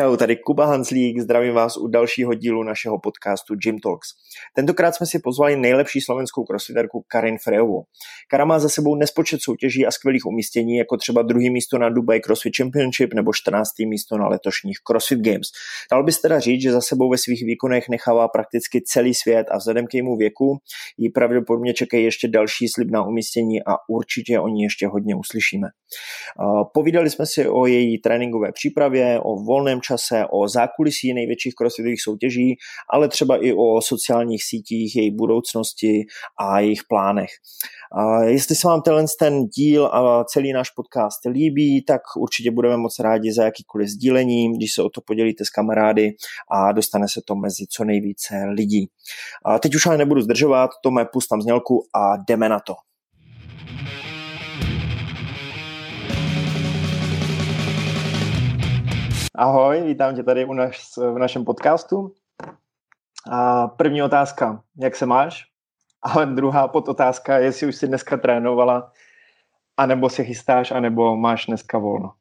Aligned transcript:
Čau, 0.00 0.16
tady 0.16 0.36
Kuba 0.36 0.66
Hanslík, 0.66 1.20
zdravím 1.20 1.54
vás 1.54 1.76
u 1.76 1.88
dalšího 1.88 2.34
dílu 2.34 2.62
našeho 2.62 2.98
podcastu 2.98 3.54
Gym 3.54 3.78
Talks. 3.78 4.08
Tentokrát 4.56 4.94
jsme 4.94 5.06
si 5.06 5.18
pozvali 5.18 5.56
nejlepší 5.56 6.00
slovenskou 6.00 6.44
crossfiterku 6.44 7.04
Karin 7.08 7.38
Frejovou. 7.44 7.82
Kara 8.30 8.44
má 8.44 8.58
za 8.58 8.68
sebou 8.68 8.94
nespočet 8.94 9.40
soutěží 9.42 9.86
a 9.86 9.90
skvělých 9.90 10.26
umístění, 10.26 10.76
jako 10.76 10.96
třeba 10.96 11.22
druhý 11.22 11.50
místo 11.50 11.78
na 11.78 11.88
Dubai 11.88 12.20
CrossFit 12.20 12.56
Championship 12.56 13.14
nebo 13.14 13.32
14. 13.34 13.68
místo 13.78 14.18
na 14.18 14.28
letošních 14.28 14.76
CrossFit 14.86 15.18
Games. 15.18 15.46
Dal 15.92 16.04
bys 16.04 16.20
teda 16.20 16.40
říct, 16.40 16.62
že 16.62 16.72
za 16.72 16.80
sebou 16.80 17.10
ve 17.10 17.18
svých 17.18 17.44
výkonech 17.44 17.84
nechává 17.90 18.28
prakticky 18.28 18.82
celý 18.86 19.14
svět 19.14 19.46
a 19.50 19.56
vzhledem 19.56 19.86
k 19.86 19.94
jejímu 19.94 20.16
věku 20.16 20.58
jí 20.98 21.10
pravděpodobně 21.10 21.74
čekají 21.74 22.04
ještě 22.04 22.28
další 22.28 22.68
slibná 22.68 23.06
umístění 23.06 23.62
a 23.66 23.76
určitě 23.88 24.40
o 24.40 24.48
ní 24.48 24.62
ještě 24.62 24.86
hodně 24.86 25.14
uslyšíme. 25.14 25.68
Povídali 26.74 27.10
jsme 27.10 27.26
si 27.26 27.48
o 27.48 27.66
její 27.66 28.00
tréninkové 28.00 28.52
přípravě, 28.52 29.20
o 29.20 29.36
volném 29.36 29.80
čase, 29.90 30.24
o 30.30 30.48
zákulisí 30.48 31.14
největších 31.14 31.54
crossfitových 31.54 32.02
soutěží, 32.02 32.56
ale 32.90 33.08
třeba 33.08 33.44
i 33.44 33.52
o 33.52 33.80
sociálních 33.82 34.44
sítích, 34.44 34.96
její 34.96 35.10
budoucnosti 35.10 36.04
a 36.38 36.60
jejich 36.60 36.80
plánech. 36.88 37.30
A 37.92 38.22
jestli 38.22 38.54
se 38.54 38.68
vám 38.68 38.82
tenhle 38.82 39.04
ten 39.18 39.46
díl 39.46 39.86
a 39.86 40.24
celý 40.24 40.52
náš 40.52 40.70
podcast 40.70 41.24
líbí, 41.26 41.84
tak 41.84 42.00
určitě 42.16 42.50
budeme 42.50 42.76
moc 42.76 42.98
rádi 42.98 43.32
za 43.32 43.44
jakýkoliv 43.44 43.88
sdílení, 43.88 44.52
když 44.52 44.74
se 44.74 44.82
o 44.82 44.90
to 44.90 45.00
podělíte 45.00 45.44
s 45.44 45.50
kamarády 45.50 46.10
a 46.50 46.72
dostane 46.72 47.08
se 47.08 47.20
to 47.24 47.34
mezi 47.34 47.66
co 47.70 47.84
nejvíce 47.84 48.34
lidí. 48.54 48.86
A 49.44 49.58
teď 49.58 49.74
už 49.74 49.86
ale 49.86 49.98
nebudu 49.98 50.20
zdržovat, 50.20 50.70
Tome, 50.82 51.04
pustám 51.12 51.42
znělku 51.42 51.86
a 51.94 52.16
jdeme 52.16 52.48
na 52.48 52.60
to. 52.60 52.89
Ahoj, 59.34 59.82
vítám 59.82 60.16
tě 60.16 60.22
tady 60.22 60.44
u 60.44 60.52
nás 60.52 60.96
v 60.96 61.18
našem 61.18 61.44
podcastu. 61.44 62.14
A 63.30 63.68
první 63.68 64.02
otázka, 64.02 64.62
jak 64.76 64.96
se 64.96 65.06
máš? 65.06 65.44
Ale 66.02 66.26
druhá 66.26 66.68
podotázka, 66.68 67.38
jestli 67.38 67.66
už 67.66 67.76
si 67.76 67.86
dneska 67.86 68.16
trénovala, 68.16 68.92
anebo 69.76 70.08
se 70.08 70.24
chystáš, 70.24 70.70
anebo 70.70 71.16
máš 71.16 71.46
dneska 71.46 71.78
volno. 71.78 72.14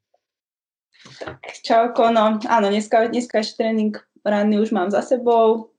Čauko, 1.64 2.12
no 2.12 2.40
áno, 2.44 2.68
dneska, 2.68 3.08
dneska 3.08 3.40
ešte 3.40 3.64
tréning 3.64 3.96
ranný 4.20 4.60
už 4.60 4.76
mám 4.76 4.92
za 4.92 5.00
sebou, 5.02 5.72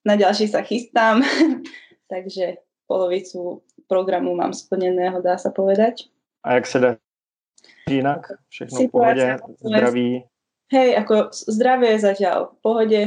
na 0.00 0.16
ďalší 0.16 0.48
sa 0.48 0.64
chystám, 0.64 1.20
takže 2.12 2.64
polovicu 2.88 3.60
programu 3.84 4.32
mám 4.32 4.56
splneného, 4.56 5.20
dá 5.20 5.36
sa 5.36 5.52
povedať. 5.52 6.08
A 6.42 6.52
jak 6.52 6.66
se 6.66 6.78
dá 6.78 6.96
jinak? 7.88 8.32
Všechno 8.48 8.80
v 8.80 8.90
pohodě, 8.90 9.36
zdraví? 9.60 10.29
Hej, 10.70 10.96
ako 11.02 11.34
zdravie 11.34 11.98
je 11.98 12.06
zatiaľ 12.06 12.54
v 12.54 12.56
pohode, 12.62 13.00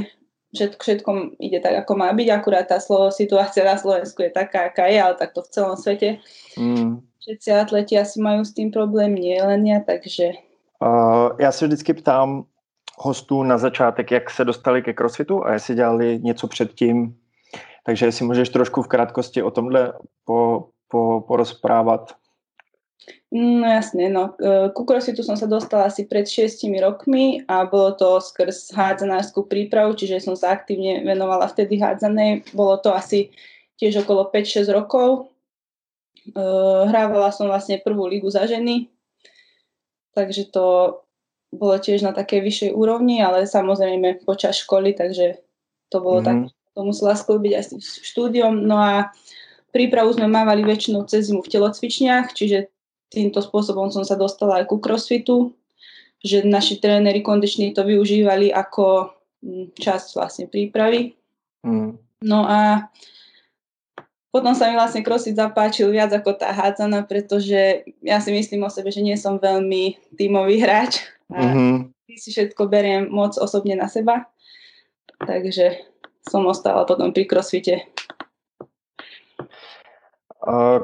všetko, 0.51 0.81
všetko 0.83 1.09
ide 1.39 1.59
tak, 1.63 1.87
ako 1.87 1.95
má 1.95 2.11
byť, 2.11 2.27
akurát 2.29 2.67
tá 2.67 2.79
slovo, 2.83 3.07
situácia 3.07 3.63
na 3.63 3.79
Slovensku 3.79 4.19
je 4.19 4.31
taká, 4.35 4.67
aká 4.67 4.91
je, 4.91 4.99
ale 4.99 5.15
takto 5.15 5.41
v 5.41 5.51
celom 5.51 5.75
svete. 5.79 6.19
Mm. 6.59 6.99
Všetci 7.23 7.49
atleti 7.55 7.95
asi 7.95 8.19
majú 8.19 8.43
s 8.43 8.51
tým 8.51 8.67
problém, 8.67 9.15
nie 9.15 9.39
len 9.39 9.63
ja, 9.63 9.79
takže... 9.79 10.35
Uh, 10.83 11.31
já 11.39 11.51
se 11.51 11.67
vždycky 11.67 11.93
ptám 11.93 12.43
hostů 12.97 13.43
na 13.43 13.57
začátek, 13.57 14.11
jak 14.11 14.29
se 14.29 14.45
dostali 14.45 14.81
ke 14.81 14.93
crossfitu 14.93 15.45
a 15.45 15.53
jestli 15.53 15.75
dělali 15.75 16.19
něco 16.19 16.47
předtím. 16.47 17.15
Takže 17.85 18.05
jestli 18.05 18.25
můžeš 18.25 18.49
trošku 18.49 18.81
v 18.81 18.87
krátkosti 18.87 19.43
o 19.43 19.51
tomhle 19.51 19.93
po, 20.25 20.67
po, 20.87 21.21
porozprávat. 21.27 22.15
No 23.33 23.65
jasne, 23.65 24.13
no. 24.13 24.37
Ku 24.77 24.85
crossfitu 24.85 25.25
som 25.25 25.33
sa 25.33 25.49
dostala 25.49 25.89
asi 25.89 26.05
pred 26.05 26.29
6 26.29 26.63
rokmi 26.77 27.41
a 27.49 27.65
bolo 27.65 27.97
to 27.97 28.21
skrz 28.21 28.77
hádzanárskú 28.77 29.49
prípravu, 29.49 29.97
čiže 29.97 30.21
som 30.21 30.37
sa 30.37 30.53
aktívne 30.53 31.01
venovala 31.01 31.49
vtedy 31.49 31.81
hádzanej. 31.81 32.53
Bolo 32.53 32.77
to 32.77 32.93
asi 32.93 33.33
tiež 33.81 34.05
okolo 34.05 34.29
5-6 34.29 34.69
rokov. 34.69 35.33
Hrávala 36.87 37.33
som 37.33 37.49
vlastne 37.49 37.81
prvú 37.81 38.07
ligu 38.07 38.29
za 38.31 38.47
ženy, 38.47 38.87
takže 40.15 40.47
to 40.47 41.01
bolo 41.53 41.75
tiež 41.77 42.01
na 42.01 42.15
takej 42.15 42.39
vyššej 42.39 42.71
úrovni, 42.73 43.21
ale 43.21 43.45
samozrejme 43.45 44.25
počas 44.25 44.57
školy, 44.57 44.97
takže 44.97 45.41
to 45.93 46.01
bolo 46.01 46.21
mm. 46.21 46.25
tak, 46.25 46.37
to 46.73 46.79
musela 46.81 47.13
sklbiť 47.13 47.53
asi 47.53 47.77
štúdiom. 47.81 48.65
No 48.65 48.81
a 48.81 49.13
prípravu 49.69 50.13
sme 50.17 50.25
mávali 50.25 50.65
väčšinou 50.65 51.05
cez 51.05 51.29
zimu 51.29 51.45
v 51.45 51.51
telocvičniach, 51.53 52.33
čiže 52.33 52.72
týmto 53.13 53.39
spôsobom 53.39 53.93
som 53.93 54.01
sa 54.01 54.17
dostala 54.17 54.61
aj 54.61 54.65
ku 54.69 54.81
crossfitu, 54.81 55.53
že 56.23 56.41
naši 56.41 56.79
tréneri 56.79 57.19
kondiční 57.21 57.75
to 57.75 57.83
využívali 57.83 58.49
ako 58.49 59.11
mm, 59.43 59.75
časť 59.75 60.07
vlastne 60.15 60.45
prípravy. 60.47 61.13
Mm. 61.67 61.99
No 62.23 62.39
a 62.47 62.87
potom 64.33 64.57
sa 64.57 64.71
mi 64.71 64.73
vlastne 64.73 65.05
crossfit 65.05 65.37
zapáčil 65.37 65.93
viac 65.93 66.09
ako 66.09 66.33
tá 66.33 66.49
hádzana, 66.49 67.05
pretože 67.05 67.85
ja 68.01 68.17
si 68.17 68.33
myslím 68.33 68.65
o 68.65 68.73
sebe, 68.73 68.89
že 68.89 69.05
nie 69.05 69.13
som 69.13 69.37
veľmi 69.37 70.15
tímový 70.17 70.57
hráč 70.57 71.05
a 71.29 71.53
mm-hmm. 71.53 71.73
si 72.17 72.33
všetko 72.33 72.65
beriem 72.65 73.13
moc 73.13 73.37
osobne 73.37 73.77
na 73.77 73.85
seba. 73.85 74.25
Takže 75.21 75.85
som 76.25 76.49
ostala 76.49 76.87
potom 76.89 77.13
pri 77.13 77.29
crossfite. 77.29 77.85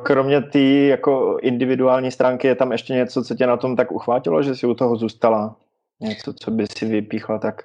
Kromě 0.03 0.41
té 0.41 0.59
jako 0.59 1.37
individuální 1.41 2.11
stránky 2.11 2.47
je 2.47 2.55
tam 2.55 2.71
ještě 2.71 2.93
něco, 2.93 3.23
co 3.23 3.35
tě 3.35 3.47
na 3.47 3.57
tom 3.57 3.75
tak 3.75 3.91
uchvátilo, 3.91 4.43
že 4.43 4.55
si 4.55 4.67
u 4.67 4.73
toho 4.73 4.95
zůstala? 4.95 5.55
Něco, 6.01 6.33
co 6.33 6.51
by 6.51 6.65
si 6.77 6.85
vypíchla 6.85 7.37
tak 7.39 7.63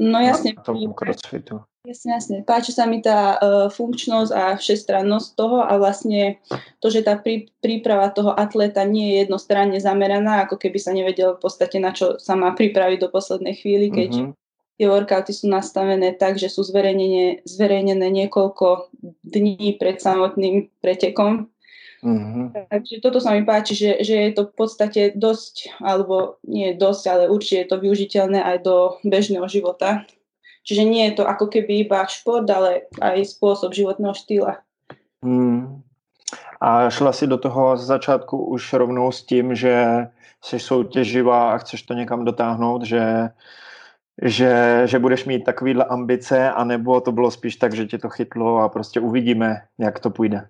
No 0.00 0.16
jasne. 0.20 0.56
Na 0.56 0.64
tom 0.64 0.80
crossfitu. 0.96 1.60
Jasne, 1.84 2.16
jasne. 2.16 2.36
Páči 2.44 2.72
sa 2.72 2.88
mi 2.88 3.04
tá 3.04 3.36
uh, 3.36 3.68
funkčnosť 3.68 4.32
a 4.32 4.44
všestrannosť 4.56 5.28
toho 5.36 5.60
a 5.60 5.76
vlastne 5.76 6.40
to, 6.80 6.88
že 6.88 7.04
tá 7.04 7.20
prí, 7.20 7.52
príprava 7.60 8.08
toho 8.08 8.32
atleta 8.32 8.84
nie 8.88 9.12
je 9.12 9.28
jednostranne 9.28 9.76
zameraná, 9.76 10.48
ako 10.48 10.56
keby 10.56 10.80
sa 10.80 10.96
nevedel 10.96 11.36
v 11.36 11.40
podstate 11.44 11.76
na 11.76 11.92
čo 11.92 12.16
sa 12.16 12.32
má 12.36 12.52
pripraviť 12.56 12.98
do 13.00 13.12
poslednej 13.12 13.60
chvíli, 13.60 13.92
keď 13.92 14.10
mm-hmm 14.12 14.39
tie 14.80 14.88
workouty 14.88 15.36
sú 15.36 15.52
nastavené 15.52 16.16
tak, 16.16 16.40
že 16.40 16.48
sú 16.48 16.64
zverejnené, 16.64 17.44
zverejnené 17.44 18.08
niekoľko 18.08 18.88
dní 19.28 19.76
pred 19.76 20.00
samotným 20.00 20.72
pretekom. 20.80 21.52
Mm-hmm. 22.00 22.72
Takže 22.72 23.04
toto 23.04 23.20
sa 23.20 23.36
mi 23.36 23.44
páči, 23.44 23.76
že, 23.76 24.00
že 24.00 24.16
je 24.16 24.30
to 24.32 24.48
v 24.48 24.54
podstate 24.56 25.12
dosť, 25.20 25.84
alebo 25.84 26.40
nie 26.48 26.72
dosť, 26.72 27.04
ale 27.12 27.22
určite 27.28 27.60
je 27.60 27.68
to 27.68 27.76
využiteľné 27.76 28.40
aj 28.40 28.56
do 28.64 28.96
bežného 29.04 29.44
života. 29.52 30.08
Čiže 30.64 30.88
nie 30.88 31.12
je 31.12 31.20
to 31.20 31.28
ako 31.28 31.52
keby 31.52 31.84
iba 31.84 32.08
šport, 32.08 32.48
ale 32.48 32.88
aj 33.04 33.36
spôsob 33.36 33.76
životného 33.76 34.16
štýla. 34.16 34.64
Mm. 35.20 35.84
A 36.56 36.88
šla 36.88 37.12
si 37.12 37.28
do 37.28 37.36
toho 37.36 37.76
z 37.76 37.84
začátku 37.84 38.32
už 38.56 38.80
rovnou 38.80 39.12
s 39.12 39.20
tím, 39.28 39.52
že 39.52 40.08
jsi 40.40 40.56
soutěživá 40.60 41.52
a 41.52 41.58
chceš 41.58 41.82
to 41.82 41.92
někam 41.94 42.24
dotáhnout, 42.24 42.82
že 42.88 43.28
že, 44.22 44.82
že 44.84 44.98
budeš 44.98 45.24
mít 45.24 45.44
takovýhle 45.44 45.84
ambice, 45.84 46.50
anebo 46.50 47.00
to 47.00 47.12
bylo 47.12 47.30
spíš 47.30 47.56
tak, 47.56 47.74
že 47.74 47.86
tě 47.86 47.98
to 47.98 48.08
chytlo 48.08 48.58
a 48.58 48.68
prostě 48.68 49.00
uvidíme, 49.00 49.56
jak 49.78 49.98
to 50.00 50.10
půjde? 50.10 50.46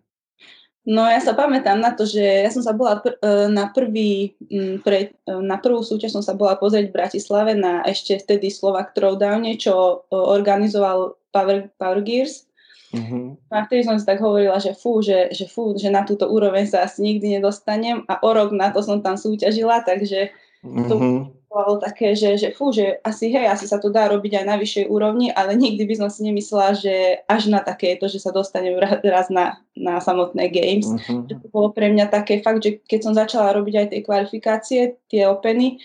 No 0.89 1.05
ja 1.05 1.21
sa 1.21 1.37
pamätám 1.37 1.77
na 1.77 1.93
to, 1.93 2.09
že 2.09 2.25
ja 2.25 2.49
som 2.49 2.65
sa 2.65 2.73
bola 2.73 3.05
pr- 3.05 3.21
e, 3.21 3.53
na, 3.53 3.69
prvý, 3.69 4.33
pre, 4.81 5.13
e, 5.29 5.37
na 5.45 5.61
prvú 5.61 5.85
súťaž 5.85 6.17
som 6.17 6.25
sa 6.25 6.33
bola 6.33 6.57
pozrieť 6.57 6.89
v 6.89 6.97
Bratislave 6.97 7.53
na 7.53 7.85
ešte 7.85 8.17
vtedy 8.17 8.49
Slovak 8.49 8.97
Throwdown, 8.97 9.45
čo 9.61 9.77
e, 9.77 10.17
organizoval 10.17 11.21
Power, 11.37 11.69
Power 11.77 12.01
Gears. 12.01 12.49
Mm-hmm. 12.97 13.53
A 13.53 13.69
vtedy 13.69 13.85
som 13.85 14.01
si 14.01 14.09
tak 14.09 14.25
hovorila, 14.25 14.57
že 14.57 14.73
fú, 14.73 15.05
že, 15.05 15.29
že 15.37 15.45
fú, 15.53 15.77
že 15.77 15.93
na 15.93 16.01
túto 16.03 16.27
úroveň 16.33 16.65
sa 16.65 16.89
asi 16.89 17.05
nikdy 17.05 17.39
nedostanem 17.39 18.03
a 18.09 18.17
o 18.25 18.31
rok 18.33 18.49
na 18.57 18.73
to 18.73 18.81
som 18.81 19.05
tam 19.05 19.21
súťažila, 19.21 19.85
takže 19.85 20.33
to 20.65 20.95
mm-hmm 20.97 21.40
bolo 21.51 21.83
také, 21.83 22.15
že, 22.15 22.39
že 22.39 22.55
fú, 22.55 22.71
že 22.71 23.03
asi 23.03 23.27
hej, 23.27 23.51
asi 23.51 23.67
sa 23.67 23.83
to 23.83 23.91
dá 23.91 24.07
robiť 24.07 24.39
aj 24.39 24.45
na 24.47 24.55
vyššej 24.55 24.87
úrovni, 24.87 25.35
ale 25.35 25.59
nikdy 25.59 25.83
by 25.83 25.95
som 25.99 26.09
si 26.09 26.23
nemyslela, 26.23 26.79
že 26.79 27.27
až 27.27 27.51
na 27.51 27.59
takéto, 27.59 28.07
že 28.07 28.23
sa 28.23 28.31
dostanem 28.31 28.79
raz 28.79 29.27
na, 29.35 29.59
na 29.75 29.99
samotné 29.99 30.47
games. 30.47 30.87
Uh-huh. 30.87 31.27
To 31.27 31.47
bolo 31.51 31.75
pre 31.75 31.91
mňa 31.91 32.07
také 32.07 32.39
fakt, 32.39 32.63
že 32.63 32.79
keď 32.87 33.01
som 33.03 33.19
začala 33.19 33.51
robiť 33.59 33.75
aj 33.83 33.87
tie 33.91 34.01
kvalifikácie, 34.07 34.81
tie 35.11 35.27
openy, 35.27 35.83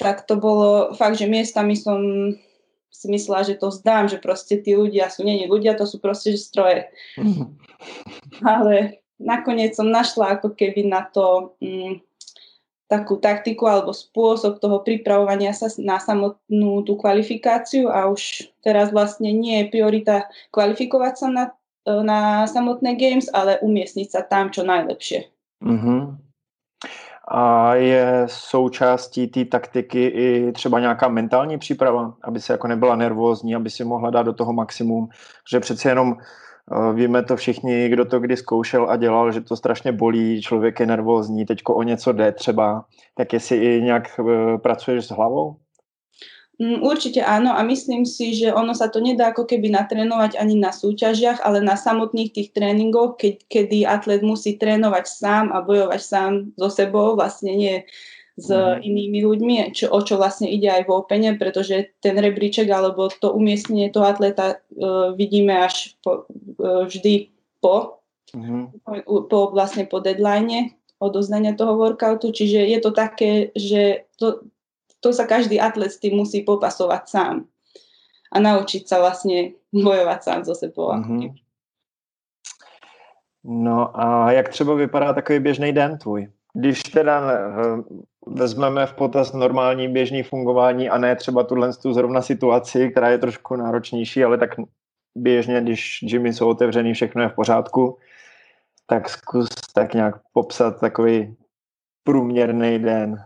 tak 0.00 0.24
to 0.24 0.40
bolo 0.40 0.96
fakt, 0.96 1.20
že 1.20 1.28
miestami 1.28 1.76
som 1.76 2.00
si 2.88 3.06
myslela, 3.12 3.44
že 3.44 3.60
to 3.60 3.68
zdám, 3.68 4.08
že 4.08 4.16
proste 4.24 4.56
tí 4.56 4.72
ľudia 4.72 5.12
sú 5.12 5.20
není 5.20 5.44
ľudia, 5.44 5.76
to 5.76 5.84
sú 5.84 6.00
proste 6.00 6.32
stroje. 6.40 6.88
Uh-huh. 7.20 7.52
Ale 8.40 9.04
nakoniec 9.20 9.76
som 9.76 9.92
našla 9.92 10.40
ako 10.40 10.56
keby 10.56 10.88
na 10.88 11.04
to... 11.12 11.52
Mm, 11.60 12.00
takú 12.92 13.16
taktiku 13.16 13.64
alebo 13.64 13.96
spôsob 13.96 14.60
toho 14.60 14.84
pripravovania 14.84 15.56
sa 15.56 15.72
na 15.80 15.96
samotnú 15.96 16.84
tú 16.84 17.00
kvalifikáciu 17.00 17.88
a 17.88 18.12
už 18.12 18.52
teraz 18.60 18.92
vlastne 18.92 19.32
nie 19.32 19.64
je 19.64 19.72
priorita 19.72 20.28
kvalifikovať 20.52 21.14
sa 21.16 21.28
na, 21.32 21.44
e, 21.88 21.92
na 22.04 22.44
samotné 22.44 23.00
games, 23.00 23.32
ale 23.32 23.56
umiestniť 23.64 24.08
sa 24.12 24.20
tam 24.20 24.52
čo 24.52 24.60
najlepšie. 24.60 25.32
Uh-huh. 25.64 26.20
A 27.32 27.74
je 27.74 28.24
součástí 28.26 29.28
té 29.28 29.44
taktiky 29.44 30.06
i 30.06 30.52
třeba 30.52 30.80
nějaká 30.80 31.08
mentální 31.08 31.58
příprava, 31.58 32.14
aby 32.22 32.40
se 32.40 32.52
jako 32.52 32.68
nebyla 32.68 32.96
nervózní, 32.96 33.54
aby 33.54 33.70
si 33.70 33.84
mohla 33.84 34.10
dát 34.10 34.22
do 34.22 34.32
toho 34.32 34.52
maximum, 34.52 35.08
že 35.50 35.60
přeci 35.60 35.88
jenom 35.88 36.16
víme 36.94 37.22
to 37.22 37.36
všichni, 37.36 37.88
kdo 37.88 38.04
to 38.04 38.20
kdy 38.20 38.36
zkoušel 38.36 38.90
a 38.90 38.96
dělal, 38.96 39.32
že 39.32 39.40
to 39.40 39.56
strašně 39.56 39.92
bolí, 39.92 40.42
člověk 40.42 40.80
je 40.80 40.86
nervózní, 40.86 41.46
teďko 41.46 41.74
o 41.74 41.82
něco 41.82 42.12
jde 42.12 42.32
třeba, 42.32 42.84
tak 43.14 43.32
jestli 43.32 43.56
i 43.56 43.82
nějak 43.82 44.20
eh, 44.20 44.58
pracuješ 44.58 45.04
s 45.06 45.10
hlavou? 45.10 45.56
Mm, 46.60 46.84
určite 46.84 47.24
áno 47.24 47.56
a 47.56 47.64
myslím 47.66 48.06
si, 48.06 48.38
že 48.38 48.54
ono 48.54 48.76
sa 48.76 48.86
to 48.86 49.02
nedá 49.02 49.34
ako 49.34 49.48
keby 49.48 49.72
natrénovať 49.72 50.38
ani 50.38 50.60
na 50.60 50.70
súťažiach, 50.70 51.42
ale 51.42 51.64
na 51.64 51.74
samotných 51.74 52.30
tých 52.30 52.52
tréningoch, 52.54 53.18
keď, 53.18 53.34
kedy 53.50 53.78
atlet 53.82 54.22
musí 54.22 54.60
trénovať 54.60 55.04
sám 55.08 55.50
a 55.50 55.64
bojovať 55.64 56.00
sám 56.04 56.32
so 56.54 56.70
sebou, 56.70 57.16
vlastne 57.18 57.56
nie 57.56 57.76
s 58.36 58.48
mm. 58.48 58.80
inými 58.80 59.20
ľuďmi, 59.24 59.54
čo, 59.76 59.92
o 59.92 60.00
čo 60.00 60.16
vlastne 60.16 60.48
ide 60.48 60.68
aj 60.72 60.88
v 60.88 60.94
Opene, 60.96 61.36
pretože 61.36 61.92
ten 62.00 62.16
rebríček 62.16 62.64
alebo 62.72 63.12
to 63.12 63.32
umiestnenie 63.32 63.92
toho 63.92 64.08
atleta 64.08 64.56
uh, 64.56 65.12
vidíme 65.12 65.52
až 65.52 65.96
po, 66.00 66.24
uh, 66.58 66.88
vždy 66.88 67.28
po, 67.60 68.00
mm. 68.32 68.84
po, 69.04 69.28
po 69.28 69.38
vlastne 69.52 69.84
po 69.84 70.00
deadline 70.00 70.72
odoznania 71.02 71.58
toho 71.58 71.76
workoutu, 71.76 72.30
čiže 72.30 72.62
je 72.62 72.78
to 72.78 72.90
také, 72.94 73.50
že 73.58 74.06
to, 74.16 74.46
to 75.02 75.10
sa 75.10 75.26
každý 75.26 75.58
atlet 75.58 75.90
s 75.90 75.98
tým 75.98 76.14
musí 76.14 76.46
popasovať 76.46 77.02
sám 77.10 77.34
a 78.32 78.36
naučiť 78.38 78.86
sa 78.86 79.02
vlastne 79.02 79.58
bojovať 79.74 80.20
sám 80.22 80.40
so 80.46 80.54
sebou. 80.54 80.94
Mm-hmm. 80.94 81.42
No 83.44 84.00
a 84.00 84.32
jak 84.32 84.48
třeba 84.48 84.74
vypadá 84.74 85.12
takový 85.12 85.38
běžný 85.38 85.72
den 85.72 85.98
tvůj? 85.98 86.28
Když 86.54 86.82
teda 86.82 87.32
eh, 87.32 87.82
vezmeme 88.26 88.86
v 88.86 88.92
potaz 88.92 89.32
normální 89.32 89.88
běžný 89.88 90.22
fungování 90.22 90.90
a 90.90 90.98
ne 90.98 91.16
třeba 91.16 91.42
tuhle 91.42 91.72
tu 91.72 91.92
zrovna 91.92 92.22
situaci, 92.22 92.90
která 92.90 93.10
je 93.10 93.18
trošku 93.18 93.56
náročnější, 93.56 94.24
ale 94.24 94.38
tak 94.38 94.50
běžně, 95.14 95.60
když 95.60 95.98
gymy 96.02 96.32
jsou 96.32 96.48
otevřený, 96.48 96.94
všechno 96.94 97.22
je 97.22 97.28
v 97.28 97.34
pořádku, 97.34 97.98
tak 98.86 99.08
zkus 99.08 99.48
tak 99.74 99.94
nějak 99.94 100.14
popsat 100.32 100.80
takový 100.80 101.36
průměrný 102.04 102.78
den. 102.78 103.24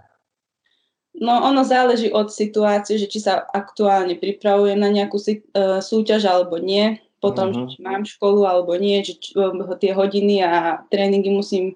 No 1.22 1.48
ono 1.48 1.64
záleží 1.64 2.12
od 2.12 2.28
situácie, 2.28 3.00
že 3.00 3.08
či 3.08 3.24
sa 3.24 3.40
aktuálne 3.40 4.20
pripravujem 4.20 4.76
na 4.76 4.92
nejakú 4.92 5.16
uh, 5.16 5.80
súťaž 5.80 6.28
alebo 6.28 6.60
nie, 6.60 7.00
potom, 7.24 7.56
mm-hmm. 7.56 7.68
či 7.72 7.78
mám 7.80 8.04
školu 8.04 8.44
alebo 8.44 8.76
nie, 8.76 9.00
že 9.00 9.16
či, 9.16 9.32
uh, 9.32 9.56
tie 9.80 9.96
hodiny 9.96 10.44
a 10.44 10.84
tréningy 10.92 11.32
musím 11.32 11.72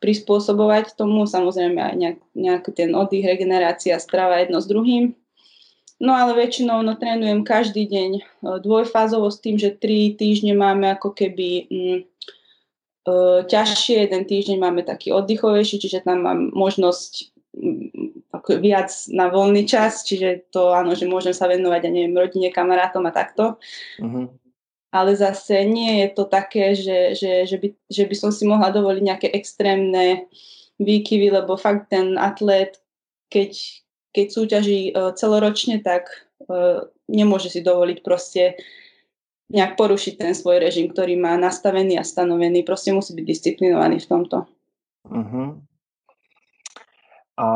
prispôsobovať 0.00 0.94
tomu, 0.94 1.24
samozrejme 1.24 1.80
aj 1.80 1.94
nejak, 1.96 2.18
nejaký 2.36 2.70
ten 2.76 2.90
oddych, 2.92 3.24
regenerácia, 3.24 3.96
strava 3.96 4.40
jedno 4.44 4.60
s 4.60 4.68
druhým. 4.68 5.16
No 5.96 6.12
ale 6.12 6.36
väčšinou 6.36 6.84
no, 6.84 6.92
trénujem 7.00 7.40
každý 7.40 7.88
deň 7.88 8.10
uh, 8.20 8.60
dvojfázovo 8.60 9.32
s 9.32 9.40
tým, 9.40 9.56
že 9.56 9.72
tri 9.72 10.12
týždne 10.12 10.52
máme 10.52 10.92
ako 10.92 11.16
keby 11.16 11.48
mm, 11.72 11.98
uh, 13.08 13.40
ťažšie, 13.48 14.04
jeden 14.04 14.28
týždeň 14.28 14.60
máme 14.60 14.84
taký 14.84 15.16
oddychovejší, 15.16 15.80
čiže 15.80 16.04
tam 16.04 16.28
mám 16.28 16.52
možnosť 16.52 17.32
ako 18.36 18.60
viac 18.60 18.92
na 19.08 19.32
voľný 19.32 19.64
čas, 19.64 20.04
čiže 20.04 20.52
to 20.52 20.76
áno, 20.76 20.92
že 20.92 21.08
môžem 21.08 21.32
sa 21.32 21.48
venovať, 21.48 21.88
ja 21.88 21.90
neviem, 21.90 22.12
rodine, 22.12 22.52
kamarátom 22.52 23.00
a 23.08 23.12
takto. 23.16 23.56
Uh-huh. 23.96 24.28
Ale 24.92 25.16
zase 25.16 25.64
nie 25.64 26.00
je 26.00 26.08
to 26.14 26.24
také, 26.24 26.74
že, 26.74 27.14
že, 27.18 27.46
že, 27.46 27.56
by, 27.58 27.68
že 27.90 28.04
by 28.06 28.14
som 28.14 28.30
si 28.32 28.46
mohla 28.46 28.70
dovoliť 28.70 29.02
nejaké 29.02 29.28
extrémne 29.34 30.30
výkyvy, 30.78 31.30
lebo 31.30 31.56
fakt 31.58 31.90
ten 31.90 32.16
atlet, 32.16 32.78
keď, 33.28 33.52
keď 34.14 34.26
súťaží 34.30 34.80
uh, 34.94 35.12
celoročne, 35.12 35.82
tak 35.82 36.08
uh, 36.48 36.86
nemôže 37.08 37.50
si 37.50 37.60
dovoliť 37.60 37.98
proste 38.00 38.56
nejak 39.50 39.78
porušiť 39.78 40.14
ten 40.18 40.32
svoj 40.34 40.58
režim, 40.58 40.90
ktorý 40.90 41.14
má 41.18 41.38
nastavený 41.38 41.98
a 41.98 42.04
stanovený. 42.04 42.66
Proste 42.66 42.90
musí 42.90 43.14
byť 43.14 43.24
disciplinovaný 43.26 44.02
v 44.02 44.10
tomto. 44.10 44.36
Uh-huh. 45.06 45.62
A 47.38 47.48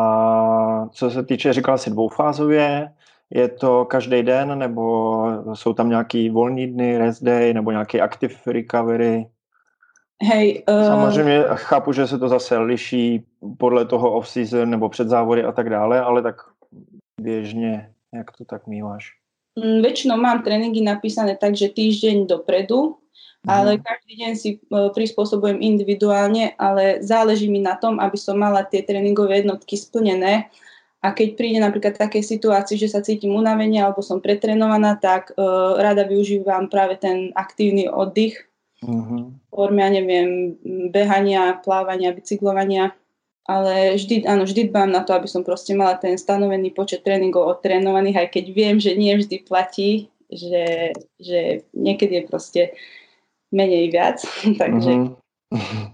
co 0.92 1.10
se 1.10 1.22
týče, 1.22 1.52
říkala 1.52 1.78
si 1.78 1.90
dvoufázově, 1.90 2.92
je 3.30 3.48
to 3.48 3.84
každý 3.84 4.22
den, 4.22 4.58
nebo 4.58 5.24
jsou 5.54 5.72
tam 5.74 5.88
nějaký 5.88 6.30
volní 6.30 6.66
dny, 6.66 6.98
rest 6.98 7.22
day, 7.22 7.54
nebo 7.54 7.70
nějaký 7.70 8.00
active 8.00 8.34
recovery? 8.46 9.26
Hej, 10.22 10.64
uh... 10.68 10.86
Samozřejmě 10.86 11.44
chápu, 11.54 11.92
že 11.92 12.06
se 12.06 12.18
to 12.18 12.28
zase 12.28 12.58
liší 12.58 13.22
podle 13.58 13.84
toho 13.84 14.12
off-season 14.12 14.70
nebo 14.70 14.88
předzávody 14.88 15.44
a 15.44 15.52
tak 15.52 15.70
dále, 15.70 16.00
ale 16.00 16.22
tak 16.22 16.36
běžně, 17.20 17.90
jak 18.14 18.30
to 18.36 18.44
tak 18.44 18.66
míváš? 18.66 19.12
Mm, 19.58 19.82
väčšinou 19.82 20.16
mám 20.16 20.46
tréningy 20.46 20.80
napísané 20.80 21.36
tak, 21.36 21.58
že 21.58 21.68
týždeň 21.68 22.26
dopredu 22.26 23.00
ale 23.48 23.80
mhm. 23.80 23.82
každý 23.82 24.12
deň 24.20 24.32
si 24.36 24.50
e, 24.56 24.92
prispôsobujem 24.92 25.64
individuálne, 25.64 26.52
ale 26.60 27.00
záleží 27.00 27.48
mi 27.48 27.64
na 27.64 27.72
tom, 27.80 27.96
aby 27.96 28.20
som 28.20 28.36
mala 28.36 28.68
tie 28.68 28.84
tréningové 28.84 29.40
jednotky 29.40 29.80
splnené 29.80 30.52
a 31.00 31.16
keď 31.16 31.28
príde 31.32 31.58
napríklad 31.64 31.96
také 31.96 32.20
situácii, 32.20 32.76
že 32.76 32.92
sa 32.92 33.00
cítim 33.00 33.32
unavenie 33.32 33.80
alebo 33.80 34.04
som 34.04 34.20
pretrenovaná, 34.20 35.00
tak 35.00 35.32
uh, 35.32 35.80
rada 35.80 36.04
využívam 36.04 36.68
práve 36.68 37.00
ten 37.00 37.32
aktívny 37.32 37.88
oddych 37.88 38.36
uh-huh. 38.84 39.32
forme, 39.48 39.80
ja 39.80 39.88
neviem, 39.88 40.60
behania, 40.92 41.56
plávania, 41.64 42.12
bicyklovania, 42.12 42.92
ale 43.48 43.96
vždy, 43.96 44.28
áno, 44.28 44.44
vždy 44.44 44.68
dbám 44.68 44.92
na 44.92 45.00
to, 45.00 45.16
aby 45.16 45.24
som 45.24 45.40
proste 45.40 45.72
mala 45.72 45.96
ten 45.96 46.20
stanovený 46.20 46.76
počet 46.76 47.00
tréningov 47.00 47.58
odtrénovaných, 47.58 48.20
aj 48.20 48.28
keď 48.36 48.44
viem, 48.52 48.76
že 48.76 48.92
nie 48.92 49.16
vždy 49.16 49.36
platí, 49.48 50.12
že, 50.28 50.92
že 51.16 51.64
niekedy 51.72 52.20
je 52.20 52.28
proste 52.28 52.62
menej 53.48 53.88
viac, 53.88 54.20
takže... 54.60 55.16
Mm-hmm. 55.48 55.86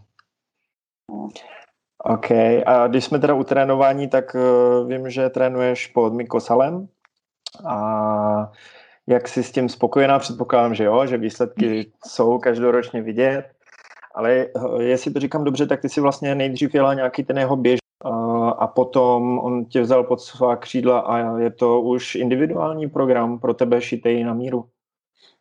OK, 2.08 2.30
a 2.66 2.86
když 2.86 3.04
jsme 3.04 3.18
teda 3.18 3.34
u 3.34 3.44
trénování, 3.44 4.08
tak 4.08 4.34
uh, 4.34 4.88
vím, 4.88 5.10
že 5.10 5.28
trénuješ 5.28 5.86
pod 5.86 6.12
Mikosalem 6.12 6.88
a 7.68 8.52
jak 9.06 9.28
jsi 9.28 9.42
s 9.42 9.52
tím 9.52 9.68
spokojená, 9.68 10.18
předpokládám, 10.18 10.74
že 10.74 10.84
jo, 10.84 11.06
že 11.06 11.16
výsledky 11.16 11.92
jsou 12.06 12.38
každoročně 12.38 13.02
vidět, 13.02 13.44
ale 14.14 14.46
uh, 14.46 14.80
jestli 14.80 15.12
to 15.12 15.20
říkám 15.20 15.44
dobře, 15.44 15.66
tak 15.66 15.80
ty 15.80 15.88
si 15.88 16.00
vlastně 16.00 16.34
nejdřív 16.34 16.74
jela 16.74 16.94
nějaký 16.94 17.24
ten 17.24 17.38
jeho 17.38 17.56
běž 17.56 17.78
uh, 18.04 18.52
a 18.58 18.66
potom 18.66 19.38
on 19.38 19.64
tě 19.64 19.80
vzal 19.80 20.04
pod 20.04 20.20
svá 20.20 20.56
křídla 20.56 20.98
a 20.98 21.38
je 21.38 21.50
to 21.50 21.80
už 21.80 22.14
individuální 22.14 22.88
program 22.88 23.38
pro 23.38 23.54
tebe 23.54 23.80
šitej 23.80 24.24
na 24.24 24.34
míru. 24.34 24.64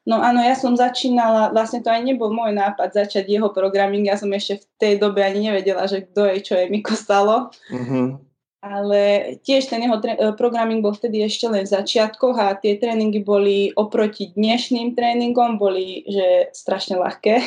No 0.06 0.22
áno, 0.22 0.38
ja 0.38 0.54
som 0.54 0.78
začínala, 0.78 1.50
vlastne 1.50 1.82
to 1.82 1.90
aj 1.90 2.06
nebol 2.06 2.30
môj 2.30 2.54
nápad 2.54 2.94
začať 2.94 3.26
jeho 3.26 3.50
programming, 3.50 4.06
ja 4.06 4.14
som 4.14 4.30
ešte 4.30 4.62
v 4.62 4.66
tej 4.78 4.94
dobe 5.02 5.26
ani 5.26 5.50
nevedela, 5.50 5.90
že 5.90 6.06
kto 6.06 6.30
je, 6.30 6.38
čo 6.46 6.54
je 6.62 6.70
Miko 6.70 6.94
stalo. 6.94 7.50
Mm-hmm. 7.74 8.22
Ale 8.62 9.02
tiež 9.42 9.66
ten 9.66 9.82
jeho 9.82 9.98
tre- 9.98 10.18
programming 10.38 10.86
bol 10.86 10.94
vtedy 10.94 11.26
ešte 11.26 11.50
len 11.50 11.66
v 11.66 11.74
začiatkoch 11.74 12.38
a 12.38 12.54
tie 12.54 12.78
tréningy 12.78 13.22
boli 13.26 13.74
oproti 13.74 14.30
dnešným 14.38 14.94
tréningom, 14.94 15.58
boli 15.58 16.06
že 16.06 16.54
strašne 16.54 17.02
ľahké. 17.02 17.42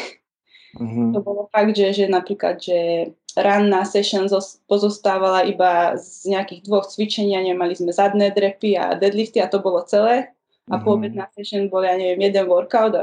Mm-hmm. 0.83 1.15
To 1.15 1.19
bolo 1.23 1.47
fakt, 1.55 1.79
že, 1.79 1.95
že 1.95 2.07
napríklad, 2.11 2.59
že 2.59 3.11
ranná 3.39 3.87
session 3.87 4.27
pozostávala 4.67 5.47
iba 5.47 5.95
z 5.95 6.35
nejakých 6.35 6.67
dvoch 6.67 6.91
cvičení, 6.91 7.39
nemali 7.39 7.79
sme 7.79 7.95
zadné 7.95 8.35
drepy 8.35 8.75
a 8.75 8.99
deadlifty 8.99 9.39
a 9.39 9.47
to 9.47 9.63
bolo 9.63 9.87
celé 9.87 10.35
a 10.69 10.77
mm-hmm. 10.77 10.85
poobedná 10.85 11.25
session 11.33 11.69
bol, 11.73 11.85
ja 11.85 11.97
neviem, 11.97 12.21
jeden 12.21 12.47
workout 12.47 12.95
a 12.95 13.03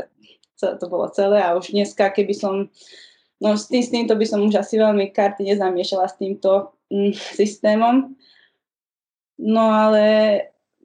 to 0.56 0.86
bolo 0.88 1.10
celé 1.12 1.44
a 1.44 1.58
už 1.58 1.76
dneska, 1.76 2.10
keby 2.10 2.34
som, 2.34 2.72
no 3.44 3.58
s, 3.58 3.68
tým, 3.68 3.84
s 3.84 3.92
týmto 3.92 4.16
by 4.16 4.26
som 4.26 4.40
už 4.46 4.56
asi 4.56 4.80
veľmi 4.80 5.12
karty 5.12 5.44
nezamiešala 5.44 6.08
s 6.08 6.16
týmto 6.16 6.72
mm, 6.88 7.12
systémom. 7.12 8.16
No 9.36 9.64
ale 9.68 10.04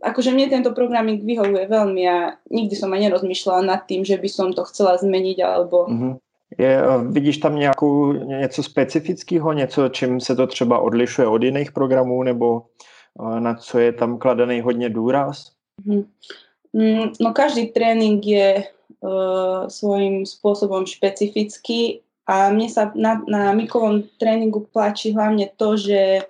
akože 0.03 0.35
mne 0.35 0.51
tento 0.51 0.75
programming 0.75 1.23
vyhovuje 1.23 1.71
veľmi 1.71 2.03
a 2.09 2.35
nikdy 2.51 2.75
som 2.75 2.91
aj 2.91 3.01
nerozmýšľala 3.07 3.63
nad 3.63 3.81
tým, 3.87 4.03
že 4.03 4.19
by 4.19 4.29
som 4.29 4.51
to 4.51 4.65
chcela 4.67 4.99
zmeniť 4.99 5.39
alebo... 5.45 5.87
Mm-hmm. 5.87 6.15
Je, 6.59 6.83
vidíš 7.09 7.39
tam 7.39 7.57
nějakou, 7.57 8.13
něco 8.13 8.63
specifického, 8.63 9.53
něco, 9.53 9.89
čím 9.89 10.21
se 10.21 10.37
to 10.37 10.47
třeba 10.47 10.79
odlišuje 10.79 11.27
od 11.27 11.43
jiných 11.43 11.73
programů, 11.73 12.23
nebo 12.23 12.63
na 13.39 13.55
co 13.55 13.79
je 13.79 13.93
tam 13.93 14.19
kladený 14.19 14.61
hodně 14.61 14.89
důraz? 14.89 15.53
Mm-hmm. 15.87 16.05
Mm, 16.71 17.19
no 17.19 17.35
každý 17.35 17.75
tréning 17.75 18.23
je 18.23 18.63
uh, 18.63 19.67
svojím 19.67 20.23
spôsobom 20.23 20.87
špecifický 20.87 22.07
a 22.31 22.55
mne 22.55 22.71
sa 22.71 22.95
na, 22.95 23.19
na 23.27 23.51
Mikovom 23.51 24.07
tréningu 24.23 24.71
páči 24.71 25.11
hlavne 25.11 25.51
to, 25.59 25.75
že 25.75 26.23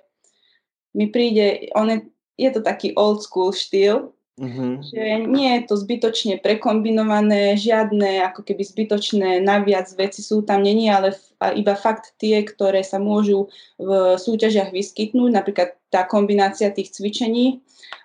mi 0.97 1.07
príde, 1.07 1.69
on 1.77 1.93
je, 1.93 1.97
je 2.41 2.49
to 2.49 2.65
taký 2.65 2.97
old 2.97 3.21
school 3.21 3.53
štýl, 3.53 4.09
Mm-hmm. 4.39 4.71
Že 4.79 5.03
nie 5.27 5.49
je 5.59 5.61
to 5.67 5.75
zbytočne 5.75 6.39
prekombinované, 6.39 7.59
žiadne 7.59 8.23
ako 8.31 8.47
keby 8.47 8.63
zbytočné 8.63 9.29
naviac 9.43 9.91
veci 9.99 10.23
sú 10.23 10.41
tam 10.47 10.63
není, 10.63 10.87
ale 10.87 11.19
iba 11.53 11.75
fakt 11.75 12.15
tie, 12.15 12.39
ktoré 12.41 12.81
sa 12.81 12.95
môžu 12.95 13.51
v 13.75 14.15
súťažiach 14.15 14.71
vyskytnúť, 14.71 15.31
napríklad 15.35 15.75
tá 15.91 16.07
kombinácia 16.07 16.71
tých 16.71 16.95
cvičení. 16.95 17.59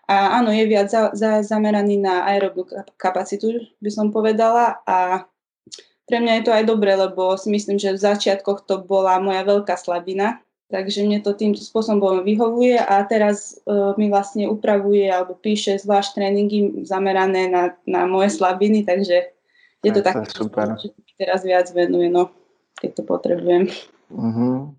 A 0.06 0.38
áno, 0.38 0.50
je 0.50 0.66
viac 0.66 0.90
za, 0.90 1.14
za, 1.14 1.42
zameraný 1.42 1.98
na 1.98 2.26
aerobnú 2.26 2.66
kapacitu, 2.98 3.62
by 3.82 3.90
som 3.90 4.14
povedala. 4.14 4.82
A 4.86 5.26
pre 6.06 6.22
mňa 6.22 6.42
je 6.42 6.44
to 6.46 6.54
aj 6.54 6.64
dobre, 6.66 6.94
lebo 6.94 7.34
si 7.34 7.50
myslím, 7.50 7.78
že 7.78 7.94
v 7.94 8.02
začiatkoch 8.02 8.66
to 8.66 8.82
bola 8.82 9.18
moja 9.18 9.42
veľká 9.42 9.74
slabina, 9.74 10.38
Takže 10.66 11.06
mne 11.06 11.22
to 11.22 11.30
týmto 11.30 11.62
spôsobom 11.62 12.26
vyhovuje 12.26 12.74
a 12.74 13.06
teraz 13.06 13.54
uh, 13.70 13.94
mi 13.94 14.10
vlastne 14.10 14.50
upravuje 14.50 15.06
alebo 15.06 15.38
píše 15.38 15.78
zvlášť 15.78 16.18
tréningy 16.18 16.82
zamerané 16.82 17.46
na, 17.46 17.78
na 17.86 18.02
moje 18.10 18.34
slabiny, 18.34 18.82
takže 18.82 19.30
je 19.86 19.90
to 19.94 20.02
tak, 20.02 20.26
super. 20.26 20.74
že 20.74 20.90
teraz 21.14 21.46
viac 21.46 21.70
venuje, 21.70 22.10
no, 22.10 22.34
keď 22.82 22.90
to 22.98 23.02
potrebujem. 23.06 23.70
Mm-hmm. 24.10 24.74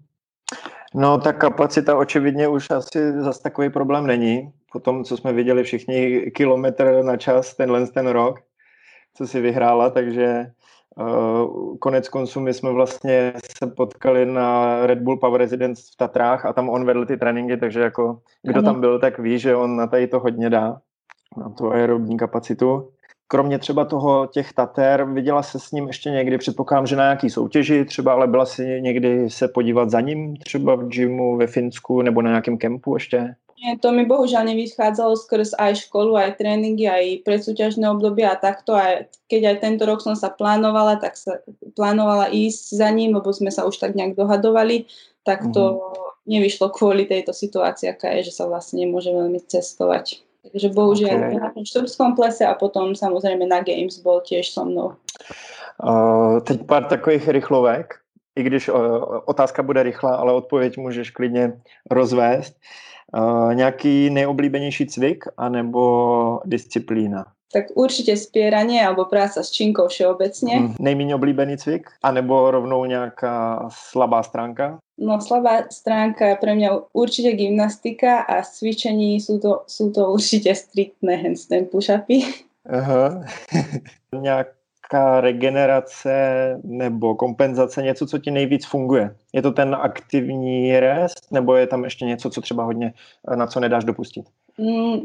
No 0.95 1.17
ta 1.17 1.33
kapacita 1.33 1.97
očividně 1.97 2.47
už 2.47 2.71
asi 2.71 3.11
zase 3.21 3.41
takový 3.41 3.69
problém 3.69 4.07
není. 4.07 4.51
Po 4.71 4.79
tom, 4.79 5.03
co 5.03 5.17
jsme 5.17 5.33
viděli 5.33 5.63
všichni 5.63 6.31
kilometr 6.31 7.03
na 7.03 7.17
čas 7.17 7.55
tenhle 7.55 7.87
ten 7.87 8.07
rok, 8.07 8.39
co 9.13 9.27
si 9.27 9.41
vyhrála, 9.41 9.89
takže 9.89 10.51
konec 11.79 12.09
konců 12.09 12.39
my 12.39 12.53
jsme 12.53 12.71
vlastně 12.71 13.33
se 13.61 13.67
potkali 13.67 14.25
na 14.25 14.77
Red 14.85 14.99
Bull 14.99 15.17
Power 15.17 15.41
Residence 15.41 15.83
v 15.93 15.97
Tatrách 15.97 16.45
a 16.45 16.53
tam 16.53 16.69
on 16.69 16.85
vedl 16.85 17.05
ty 17.05 17.17
tréninky, 17.17 17.57
takže 17.57 17.79
jako 17.79 18.19
kdo 18.43 18.61
tam 18.61 18.81
byl, 18.81 18.99
tak 18.99 19.19
ví, 19.19 19.39
že 19.39 19.55
on 19.55 19.75
na 19.75 19.87
tady 19.87 20.07
to 20.07 20.19
hodně 20.19 20.49
dá, 20.49 20.77
na 21.37 21.49
tu 21.49 21.71
aerobní 21.71 22.17
kapacitu. 22.17 22.89
Kromě 23.27 23.59
třeba 23.59 23.85
toho 23.85 24.27
těch 24.27 24.53
Tater, 24.53 25.03
viděla 25.03 25.43
se 25.43 25.59
s 25.59 25.71
ním 25.71 25.87
ještě 25.87 26.09
někdy, 26.09 26.37
předpokládám, 26.37 26.87
že 26.87 26.95
na 26.95 27.03
nějaký 27.03 27.29
soutěži 27.29 27.85
třeba, 27.85 28.13
ale 28.13 28.27
byla 28.27 28.45
si 28.45 28.81
někdy 28.81 29.29
se 29.29 29.47
podívat 29.47 29.89
za 29.89 30.01
ním, 30.01 30.37
třeba 30.37 30.75
v 30.75 30.87
gymu 30.87 31.37
ve 31.37 31.47
Finsku 31.47 32.01
nebo 32.01 32.21
na 32.21 32.29
nějakém 32.29 32.57
kempu 32.57 32.93
ještě? 32.93 33.35
Nie, 33.57 33.73
to 33.81 33.89
mi 33.89 34.05
bohužiaľ 34.05 34.53
nevychádzalo 34.53 35.17
skrz 35.17 35.57
aj 35.57 35.89
školu, 35.89 36.13
aj 36.13 36.37
tréningy, 36.37 36.85
aj 36.85 37.25
predsúťažné 37.25 37.89
obdobie 37.89 38.21
a 38.21 38.37
takto. 38.37 38.77
A 38.77 39.09
keď 39.25 39.41
aj 39.49 39.57
tento 39.65 39.83
rok 39.89 39.97
som 40.05 40.13
sa 40.13 40.29
plánovala, 40.29 41.01
tak 41.01 41.17
sa 41.17 41.41
plánovala 41.73 42.29
ísť 42.29 42.77
za 42.77 42.89
ním, 42.93 43.17
lebo 43.17 43.33
sme 43.33 43.49
sa 43.49 43.65
už 43.65 43.81
tak 43.81 43.97
nejak 43.97 44.13
dohadovali, 44.13 44.85
tak 45.25 45.41
to 45.57 45.73
mm-hmm. 45.73 46.29
nevyšlo 46.29 46.69
kvôli 46.69 47.09
tejto 47.09 47.33
situácii, 47.33 47.89
aká 47.89 48.13
je, 48.21 48.29
že 48.29 48.37
sa 48.37 48.45
vlastne 48.45 48.85
nemôže 48.85 49.09
veľmi 49.09 49.41
cestovať. 49.49 50.21
Takže 50.47 50.67
bohužiaľ 50.71 51.17
okay. 51.17 51.35
na 51.41 51.49
štrbskom 51.57 52.13
plese 52.13 52.45
a 52.45 52.53
potom 52.53 52.93
samozrejme 52.93 53.43
na 53.49 53.65
Games 53.65 53.97
bol 53.99 54.21
tiež 54.21 54.53
so 54.53 54.63
mnou. 54.63 54.93
Uh, 55.81 56.39
teď 56.45 56.69
pár 56.69 56.85
takových 56.85 57.27
rychlovek, 57.27 57.99
i 58.37 58.43
když 58.43 58.69
uh, 58.69 58.77
otázka 59.25 59.63
bude 59.63 59.83
rychlá, 59.83 60.15
ale 60.15 60.33
odpověď 60.33 60.77
můžeš 60.77 61.11
klidně 61.11 61.57
rozvést. 61.89 62.53
Uh, 63.15 63.53
nějaký 63.55 64.09
nejoblíbenější 64.09 64.85
cvik 64.85 65.25
anebo 65.37 66.39
disciplína? 66.45 67.25
Tak 67.53 67.71
určite 67.79 68.11
spieranie 68.19 68.83
alebo 68.83 69.07
práca 69.07 69.39
s 69.43 69.51
činkou 69.51 69.87
všeobecne. 69.87 70.59
Mm, 70.59 70.75
nejméně 70.79 71.15
oblíbený 71.15 71.57
cvik? 71.57 71.89
anebo 72.03 72.51
rovnou 72.51 72.85
nějaká 72.85 73.67
slabá 73.71 74.23
stránka? 74.23 74.77
No 74.99 75.21
slabá 75.21 75.69
stránka 75.71 76.35
pre 76.35 76.55
mňa 76.55 76.89
určite 76.93 77.31
gymnastika 77.37 78.25
a 78.25 78.43
s 78.43 78.59
cvičení 78.59 79.21
sú 79.21 79.39
to, 79.39 79.63
sú 79.69 79.93
to 79.93 80.09
určite 80.09 80.49
striktné 80.55 81.15
handstand 81.15 81.69
push-upy. 81.69 82.25
Aha. 82.65 83.23
Nějak 84.21 84.56
nějaká 84.93 85.21
regenerace 85.21 86.13
nebo 86.63 87.15
kompenzace, 87.15 87.81
něco, 87.81 88.07
co 88.07 88.17
ti 88.17 88.31
nejvíc 88.31 88.65
funguje? 88.65 89.15
Je 89.33 89.41
to 89.41 89.51
ten 89.51 89.75
aktivní 89.75 90.79
rest, 90.79 91.31
nebo 91.31 91.55
je 91.55 91.67
tam 91.67 91.83
ještě 91.83 92.05
něco, 92.05 92.29
co 92.29 92.41
třeba 92.41 92.63
hodně, 92.63 92.93
na 93.35 93.47
co 93.47 93.59
nedáš 93.59 93.83
dopustit? 93.83 94.25
Mm, 94.57 94.93
uh, 94.93 94.99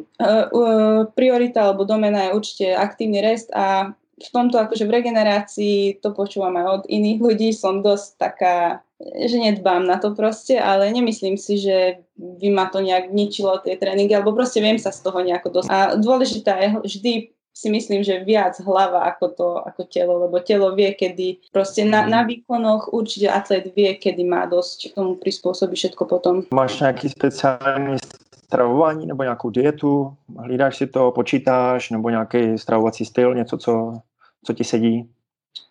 uh, 0.52 1.04
priorita 1.14 1.62
alebo 1.62 1.84
domena 1.84 2.22
je 2.22 2.32
určite 2.32 2.76
aktívny 2.76 3.20
rest 3.20 3.52
a 3.52 3.92
v 4.16 4.30
tomto 4.32 4.56
akože 4.58 4.86
v 4.86 4.90
regenerácii 4.90 6.00
to 6.00 6.14
počúvam 6.14 6.56
aj 6.56 6.66
od 6.66 6.82
iných 6.88 7.18
ľudí, 7.20 7.48
som 7.52 7.82
dosť 7.82 8.08
taká, 8.16 8.80
že 9.02 9.36
nedbám 9.36 9.84
na 9.84 9.98
to 9.98 10.14
proste, 10.14 10.56
ale 10.56 10.88
nemyslím 10.94 11.36
si, 11.36 11.58
že 11.58 12.00
by 12.16 12.48
ma 12.54 12.70
to 12.70 12.80
nejak 12.80 13.10
ničilo 13.10 13.58
tie 13.60 13.76
tréningy, 13.76 14.14
alebo 14.14 14.32
proste 14.32 14.62
viem 14.62 14.78
sa 14.78 14.94
z 14.94 15.02
toho 15.02 15.20
nejako 15.26 15.60
dosť. 15.60 15.68
A 15.68 15.78
dôležitá 15.98 16.54
je 16.62 16.68
vždy 16.80 17.12
si 17.52 17.68
myslím, 17.70 18.00
že 18.00 18.24
viac 18.24 18.56
hlava 18.64 19.04
ako 19.12 19.26
to, 19.28 19.48
ako 19.60 19.84
telo, 19.84 20.24
lebo 20.24 20.40
telo 20.40 20.72
vie, 20.72 20.96
kedy 20.96 21.52
proste 21.52 21.84
na, 21.84 22.08
na 22.08 22.24
výkonoch 22.24 22.92
určite 22.92 23.28
atlet 23.28 23.68
vie, 23.76 23.92
kedy 23.94 24.24
má 24.24 24.48
dosť 24.48 24.96
tomu 24.96 25.20
prispôsobiť 25.20 25.76
všetko 25.76 26.02
potom. 26.08 26.34
Máš 26.48 26.80
nejaký 26.80 27.12
speciálny 27.12 27.96
stravování 28.44 29.06
nebo 29.06 29.22
nějakou 29.22 29.50
dietu? 29.50 30.16
Hlídáš 30.38 30.76
si 30.76 30.86
to, 30.86 31.10
počítáš 31.10 31.90
nebo 31.90 32.10
nějaký 32.10 32.58
stravovací 32.58 33.04
styl, 33.04 33.34
něco, 33.34 33.56
co, 33.56 34.00
co 34.44 34.52
ti 34.52 34.64
sedí? 34.64 35.08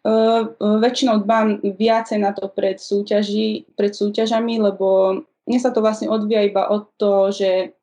Uh, 0.01 0.49
väčšinou 0.81 1.25
dbám 1.25 1.61
viacej 1.61 2.17
na 2.21 2.33
to 2.33 2.49
pred, 2.49 2.77
súťaži, 2.77 3.65
pred 3.73 3.93
súťažami, 3.93 4.61
lebo 4.61 5.17
mne 5.45 5.59
sa 5.61 5.73
to 5.73 5.81
vlastne 5.81 6.09
odvíja 6.09 6.41
iba 6.45 6.69
od 6.69 6.89
to, 6.97 7.33
že 7.33 7.73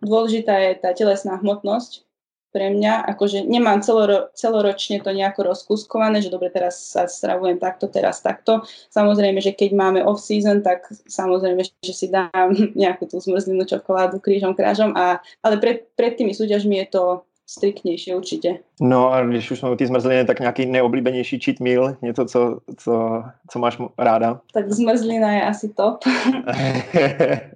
dôležitá 0.00 0.56
je 0.60 0.72
tá 0.80 0.92
telesná 0.92 1.36
hmotnosť, 1.40 2.07
pre 2.52 2.72
mňa, 2.72 3.04
akože 3.12 3.44
nemám 3.44 3.84
celoro, 3.84 4.32
celoročne 4.32 5.04
to 5.04 5.12
nejako 5.12 5.52
rozkuskované, 5.52 6.24
že 6.24 6.32
dobre, 6.32 6.48
teraz 6.48 6.80
sa 6.80 7.04
stravujem 7.04 7.60
takto, 7.60 7.92
teraz 7.92 8.24
takto. 8.24 8.64
Samozrejme, 8.88 9.40
že 9.44 9.52
keď 9.52 9.76
máme 9.76 10.00
off-season, 10.04 10.64
tak 10.64 10.88
samozrejme, 11.08 11.60
že 11.84 11.92
si 11.92 12.08
dám 12.08 12.56
nejakú 12.82 13.04
tú 13.04 13.20
zmrzlinu 13.20 13.68
čokoládu 13.68 14.20
krížom 14.20 14.56
krážom, 14.56 14.96
a, 14.96 15.20
ale 15.44 15.60
pred, 15.60 15.84
pred 15.92 16.16
tými 16.16 16.32
súťažmi 16.32 16.80
je 16.84 16.86
to 16.88 17.02
striktnější 17.48 18.14
určitě. 18.14 18.58
No 18.80 19.12
a 19.12 19.24
když 19.24 19.50
už 19.50 19.58
jsme 19.58 19.70
u 19.70 19.76
té 19.76 19.86
zmrzliny, 19.86 20.24
tak 20.24 20.40
nějaký 20.40 20.66
neoblíbenější 20.66 21.40
cheat 21.40 21.60
meal, 21.60 21.96
něco, 22.02 22.24
co, 22.24 22.58
co, 22.76 23.22
co 23.50 23.58
máš 23.58 23.78
ráda? 23.98 24.40
Tak 24.52 24.72
zmrzlina 24.72 25.32
je 25.32 25.42
asi 25.42 25.68
top. 25.68 26.04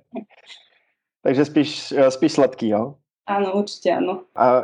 Takže 1.22 1.44
spíš, 1.44 1.94
spíš 2.08 2.32
sladký, 2.32 2.68
jo? 2.68 2.94
Áno, 3.26 3.54
určite 3.54 3.90
áno. 3.90 4.26
A 4.36 4.62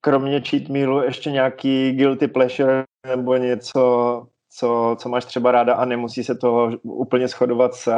kromě 0.00 0.40
cheat 0.40 0.68
mealu 0.68 1.02
ještě 1.02 1.30
nějaký 1.30 1.92
guilty 1.92 2.28
pleasure 2.28 2.84
nebo 3.06 3.36
něco, 3.36 3.80
co, 4.50 4.96
co 4.98 5.08
máš 5.08 5.24
třeba 5.24 5.52
ráda 5.52 5.74
a 5.74 5.84
nemusí 5.84 6.24
se 6.24 6.34
to 6.34 6.70
úplně 6.82 7.28
shodovat 7.28 7.74
s 7.74 7.88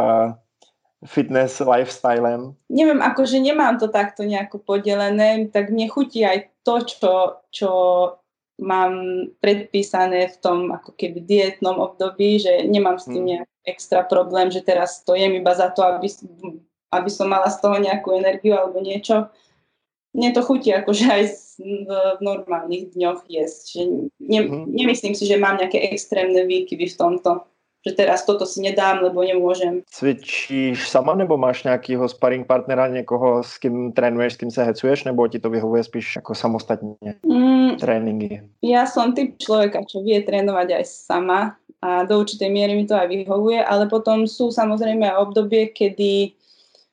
fitness 1.06 1.60
lifestylem? 1.60 2.54
Neviem, 2.68 3.00
akože 3.02 3.40
nemám 3.40 3.78
to 3.78 3.88
takto 3.88 4.22
nejako 4.22 4.58
podelené, 4.58 5.48
tak 5.48 5.72
mne 5.72 5.88
chutí 5.88 6.26
aj 6.26 6.52
to, 6.60 6.84
čo, 6.84 7.12
čo 7.48 7.70
mám 8.60 8.92
predpísané 9.40 10.28
v 10.28 10.36
tom 10.44 10.58
ako 10.68 10.92
keby 10.92 11.24
dietnom 11.24 11.80
období, 11.80 12.36
že 12.36 12.68
nemám 12.68 13.00
s 13.00 13.08
tým 13.08 13.24
hmm. 13.24 13.32
nejaký 13.32 13.56
extra 13.64 14.04
problém, 14.04 14.52
že 14.52 14.60
teraz 14.60 15.00
to 15.00 15.16
jem 15.16 15.32
iba 15.40 15.56
za 15.56 15.72
to, 15.72 15.80
aby, 15.80 16.12
aby 16.92 17.10
som 17.10 17.32
mala 17.32 17.48
z 17.48 17.64
toho 17.64 17.80
nejakú 17.80 18.12
energiu 18.12 18.60
alebo 18.60 18.84
niečo 18.84 19.32
mne 20.14 20.30
to 20.34 20.42
chutí 20.42 20.74
akože 20.74 21.06
aj 21.06 21.22
v, 21.60 21.90
normálnych 22.20 22.96
dňoch 22.96 23.28
jesť. 23.28 23.64
Že 23.76 23.82
ne, 24.20 24.40
mm. 24.42 24.64
Nemyslím 24.74 25.14
si, 25.14 25.26
že 25.26 25.38
mám 25.38 25.60
nejaké 25.60 25.78
extrémne 25.92 26.42
výkyvy 26.46 26.90
v 26.90 26.98
tomto. 26.98 27.46
Že 27.80 27.96
teraz 27.96 28.28
toto 28.28 28.44
si 28.44 28.60
nedám, 28.60 29.00
lebo 29.00 29.24
nemôžem. 29.24 29.80
Cvičíš 29.88 30.84
sama, 30.88 31.16
nebo 31.16 31.40
máš 31.40 31.64
nějakého 31.64 32.08
sparring 32.08 32.46
partnera, 32.46 32.88
někoho, 32.88 33.42
s 33.42 33.58
kým 33.58 33.92
trénuješ, 33.92 34.32
s 34.32 34.36
kým 34.36 34.50
se 34.50 34.64
hecuješ, 34.64 35.04
nebo 35.04 35.28
ti 35.28 35.38
to 35.38 35.50
vyhovuje 35.50 35.84
spíš 35.84 36.16
jako 36.16 36.34
samostatně 36.34 37.14
mm, 37.24 37.76
tréninky? 37.76 38.42
Ja 38.62 38.84
som 38.84 39.16
typ 39.16 39.40
človeka, 39.40 39.80
čo 39.88 40.04
vie 40.04 40.20
trénovať 40.20 40.76
aj 40.76 40.84
sama 40.84 41.56
a 41.80 42.04
do 42.04 42.20
určitej 42.20 42.52
miery 42.52 42.76
mi 42.76 42.84
to 42.84 42.92
aj 42.92 43.08
vyhovuje, 43.08 43.64
ale 43.64 43.88
potom 43.88 44.28
sú 44.28 44.52
samozrejme 44.52 45.08
aj 45.08 45.16
obdobie, 45.16 45.72
kedy 45.72 46.36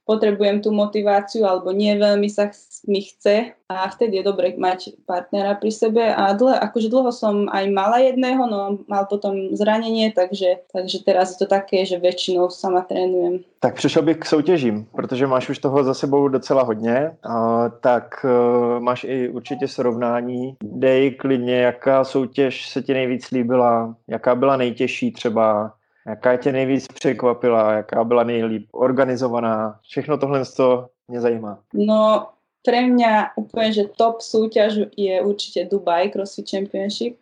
potrebujem 0.07 0.63
tú 0.63 0.71
motiváciu 0.71 1.43
alebo 1.43 1.75
nie 1.75 1.91
veľmi 2.00 2.31
sa 2.31 2.47
mi 2.88 3.01
chce 3.01 3.51
a 3.70 3.89
vtedy 3.89 4.17
je 4.17 4.24
dobre 4.24 4.56
mať 4.58 4.96
partnera 5.06 5.60
pri 5.60 5.72
sebe 5.72 6.03
a 6.15 6.34
dlho, 6.34 6.56
akože 6.56 6.88
dlho 6.88 7.12
som 7.12 7.51
aj 7.51 7.67
mala 7.70 8.00
jedného, 8.00 8.48
no 8.48 8.79
mal 8.88 9.06
potom 9.12 9.51
zranenie, 9.51 10.12
takže, 10.15 10.63
takže 10.72 11.03
teraz 11.03 11.36
je 11.36 11.44
to 11.44 11.48
také, 11.51 11.84
že 11.86 12.00
väčšinou 12.00 12.50
sama 12.50 12.82
trénujem. 12.82 13.44
Tak 13.60 13.75
přišel 13.75 14.01
bych 14.01 14.17
k 14.17 14.25
soutěžím, 14.25 14.88
protože 14.96 15.27
máš 15.27 15.50
už 15.50 15.60
toho 15.60 15.84
za 15.84 15.94
sebou 15.94 16.27
docela 16.27 16.63
hodně, 16.63 17.12
a, 17.24 17.70
tak 17.70 18.25
uh, 18.25 18.79
máš 18.79 19.03
i 19.03 19.29
určitě 19.29 19.67
srovnání. 19.67 20.56
Dej 20.63 21.12
klidně, 21.12 21.56
jaká 21.56 22.03
soutěž 22.03 22.70
se 22.70 22.82
ti 22.82 22.94
nejvíc 22.94 23.32
líbila, 23.32 23.96
jaká 24.08 24.36
byla 24.36 24.58
nejtěžší 24.58 25.12
třeba, 25.12 25.74
Jaká 26.08 26.38
tě 26.38 26.51
nejvíc 26.51 26.88
překvapila, 26.88 27.74
jaká 27.74 28.03
byla 28.03 28.24
nejlíp 28.24 28.67
organizovaná? 28.72 29.79
Všechno 29.82 30.17
tohle 30.17 30.46
to 30.46 30.88
mě 31.08 31.22
zajímá. 31.22 31.60
No, 31.74 32.27
pre 32.67 32.83
mňa 32.83 33.39
úplne, 33.39 33.71
že 33.71 33.88
top 33.88 34.19
súťaž 34.19 34.91
je 35.00 35.24
určite 35.24 35.71
Dubai 35.71 36.12
CrossFit 36.12 36.51
Championship. 36.51 37.15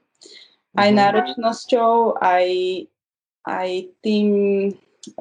Aj 0.73 0.89
mm-hmm. 0.89 0.97
náročnosťou, 0.97 2.17
aj, 2.17 2.47
aj 3.45 3.69
tým, 4.01 4.29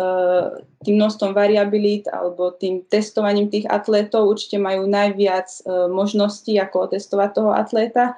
uh, 0.01 0.57
tým 0.81 0.95
množstvom 0.97 1.37
variabilit 1.37 2.09
alebo 2.09 2.57
tým 2.57 2.81
testovaním 2.89 3.53
tých 3.53 3.69
atlétov 3.69 4.33
určite 4.33 4.57
majú 4.57 4.89
najviac 4.89 5.53
uh, 5.69 5.93
možností, 5.93 6.57
ako 6.57 6.89
otestovať 6.89 7.31
toho 7.37 7.53
atléta. 7.53 8.17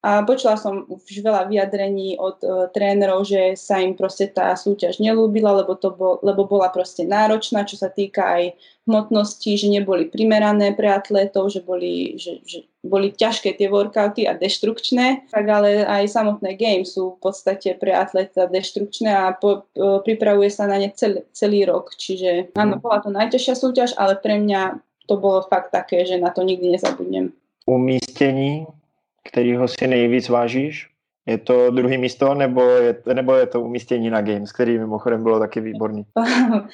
A 0.00 0.24
počula 0.24 0.56
som 0.56 0.88
už 0.88 1.20
veľa 1.20 1.44
vyjadrení 1.52 2.16
od 2.16 2.40
uh, 2.40 2.72
trénerov, 2.72 3.28
že 3.28 3.52
sa 3.52 3.84
im 3.84 3.92
proste 3.92 4.32
tá 4.32 4.56
súťaž 4.56 4.96
nelúbila, 4.96 5.52
lebo, 5.60 5.76
to 5.76 5.92
bol, 5.92 6.16
lebo 6.24 6.48
bola 6.48 6.72
proste 6.72 7.04
náročná, 7.04 7.68
čo 7.68 7.76
sa 7.76 7.92
týka 7.92 8.24
aj 8.24 8.56
hmotnosti, 8.88 9.60
že 9.60 9.68
neboli 9.68 10.08
primerané 10.08 10.72
pre 10.72 10.88
atlétov, 10.88 11.52
že 11.52 11.60
boli, 11.60 12.16
že, 12.16 12.40
že 12.48 12.64
boli 12.80 13.12
ťažké 13.12 13.60
tie 13.60 13.68
workouty 13.68 14.24
a 14.24 14.32
deštrukčné, 14.40 15.28
tak 15.28 15.44
ale 15.44 15.84
aj 15.84 16.08
samotné 16.08 16.56
games 16.56 16.96
sú 16.96 17.20
v 17.20 17.28
podstate 17.28 17.76
pre 17.76 17.92
atleta 17.92 18.48
deštrukčné 18.48 19.12
a 19.12 19.36
po, 19.36 19.68
uh, 19.76 20.00
pripravuje 20.00 20.48
sa 20.48 20.64
na 20.64 20.80
ne 20.80 20.88
celý, 20.96 21.28
celý 21.36 21.68
rok. 21.68 21.92
Čiže 21.92 22.56
áno, 22.56 22.80
bola 22.80 23.04
to 23.04 23.12
najťažšia 23.12 23.52
súťaž, 23.52 23.90
ale 24.00 24.16
pre 24.16 24.40
mňa 24.40 24.80
to 25.04 25.20
bolo 25.20 25.44
fakt 25.44 25.76
také, 25.76 26.08
že 26.08 26.16
na 26.16 26.32
to 26.32 26.40
nikdy 26.40 26.72
nezabudnem. 26.72 27.36
Umístení 27.68 28.79
kterýho 29.22 29.68
si 29.68 29.86
nejvíc 29.86 30.28
vážíš? 30.28 30.90
Je 31.26 31.38
to 31.38 31.70
druhý 31.70 31.98
místo, 31.98 32.34
nebo 32.34 32.62
je, 32.62 33.02
nebo 33.14 33.34
je 33.34 33.46
to 33.46 33.60
umístění 33.60 34.10
na 34.10 34.20
Games, 34.20 34.52
který 34.52 34.78
mimochodem 34.78 35.22
bylo 35.22 35.38
taky 35.38 35.60
výborný? 35.60 36.04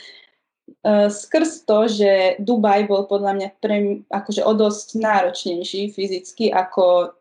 Eh, 0.87 1.11
skrz 1.11 1.63
to, 1.63 1.89
že 1.89 2.37
Dubaj 2.43 2.91
bol 2.91 3.07
podľa 3.07 3.33
mňa 3.39 3.49
pre, 3.63 4.03
akože 4.11 4.43
o 4.43 4.53
dosť 4.55 4.99
náročnejší 4.99 5.95
fyzicky 5.95 6.51
ako, 6.51 7.15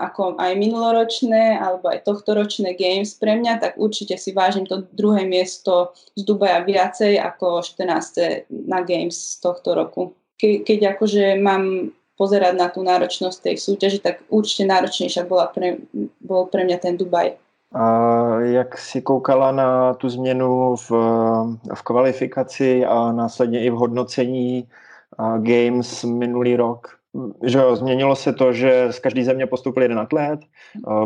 ako 0.00 0.40
aj 0.40 0.56
minuloročné 0.56 1.60
alebo 1.60 1.92
aj 1.92 2.08
tohtoročné 2.08 2.72
Games 2.80 3.12
pre 3.20 3.36
mňa, 3.36 3.60
tak 3.60 3.72
určite 3.76 4.16
si 4.16 4.32
vážim 4.32 4.64
to 4.64 4.88
druhé 4.96 5.28
miesto 5.28 5.92
z 6.16 6.24
Dubaja 6.24 6.64
viacej 6.64 7.20
ako 7.20 7.60
14. 7.60 8.48
na 8.48 8.80
Games 8.80 9.16
z 9.16 9.44
tohto 9.44 9.76
roku. 9.76 10.16
Ke, 10.40 10.64
keď 10.64 10.96
akože 10.96 11.36
mám 11.36 11.92
pozerať 12.20 12.52
na 12.52 12.68
tú 12.68 12.84
náročnosť 12.84 13.40
tej 13.40 13.56
súťaži, 13.56 14.04
tak 14.04 14.20
určite 14.28 14.68
náročnejšia 14.68 15.24
bola 15.24 15.48
pre, 15.48 15.80
bol 16.20 16.52
pre 16.52 16.68
mňa 16.68 16.76
ten 16.76 17.00
Dubaj. 17.00 17.40
A 17.72 17.84
jak 18.44 18.78
si 18.78 19.00
koukala 19.00 19.52
na 19.52 19.94
tu 19.94 20.08
změnu 20.08 20.76
v, 20.76 20.90
v 21.74 21.82
kvalifikaci 21.82 22.84
a 22.84 23.12
následně 23.12 23.60
i 23.60 23.70
v 23.70 23.74
hodnocení 23.74 24.68
Games 25.38 26.04
minulý 26.04 26.56
rok? 26.56 26.99
Že 27.44 27.58
jo, 27.58 27.76
změnilo 27.76 28.16
se 28.16 28.32
to, 28.32 28.52
že 28.52 28.86
z 28.90 28.98
každé 28.98 29.24
země 29.24 29.46
postoupil 29.46 29.82
jeden 29.82 29.98
atlet, 29.98 30.40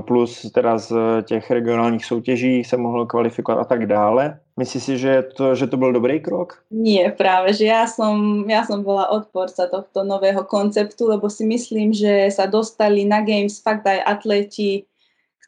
plus 0.07 0.53
teda 0.53 0.79
z 0.79 0.93
těch 1.23 1.51
regionálních 1.51 2.05
soutěží 2.05 2.65
se 2.65 2.77
mohl 2.77 3.07
kvalifikovat 3.07 3.61
a 3.61 3.65
tak 3.65 3.87
dále. 3.87 4.39
Myslíš 4.59 4.83
si, 4.85 4.99
že 4.99 5.23
to, 5.23 5.55
že 5.55 5.67
to 5.67 5.77
byl 5.77 5.93
dobrý 5.93 6.21
krok? 6.21 6.63
Nie, 6.71 7.11
práve, 7.11 7.51
že 7.57 7.67
ja 7.67 7.91
som, 7.91 8.47
ja 8.47 8.63
som 8.63 8.87
bola 8.87 9.11
odporca 9.11 9.67
tohto 9.67 10.05
nového 10.05 10.45
konceptu, 10.45 11.11
lebo 11.11 11.27
si 11.27 11.43
myslím, 11.43 11.91
že 11.91 12.31
sa 12.31 12.47
dostali 12.47 13.03
na 13.03 13.25
Games 13.27 13.59
fakt 13.59 13.83
aj 13.83 13.99
atleti, 14.07 14.87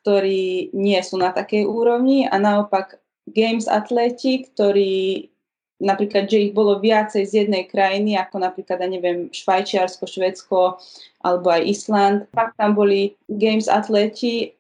ktorí 0.03 0.75
nie 0.75 0.99
sú 1.07 1.23
na 1.23 1.31
takej 1.31 1.71
úrovni 1.71 2.27
a 2.27 2.35
naopak 2.41 2.99
Games 3.31 3.71
atleti, 3.71 4.43
ktorí 4.43 5.31
napríklad, 5.81 6.29
že 6.29 6.49
ich 6.49 6.53
bolo 6.57 6.81
viacej 6.81 7.23
z 7.29 7.33
jednej 7.45 7.69
krajiny, 7.69 8.17
ako 8.17 8.41
napríklad, 8.41 8.81
ja 8.81 8.89
neviem, 8.89 9.29
Švajčiarsko, 9.29 10.05
Švedsko 10.09 10.81
alebo 11.21 11.53
aj 11.53 11.63
Island. 11.69 12.19
Fakt 12.33 12.57
tam 12.57 12.73
boli 12.73 13.17
games 13.29 13.69
atleti 13.69 14.57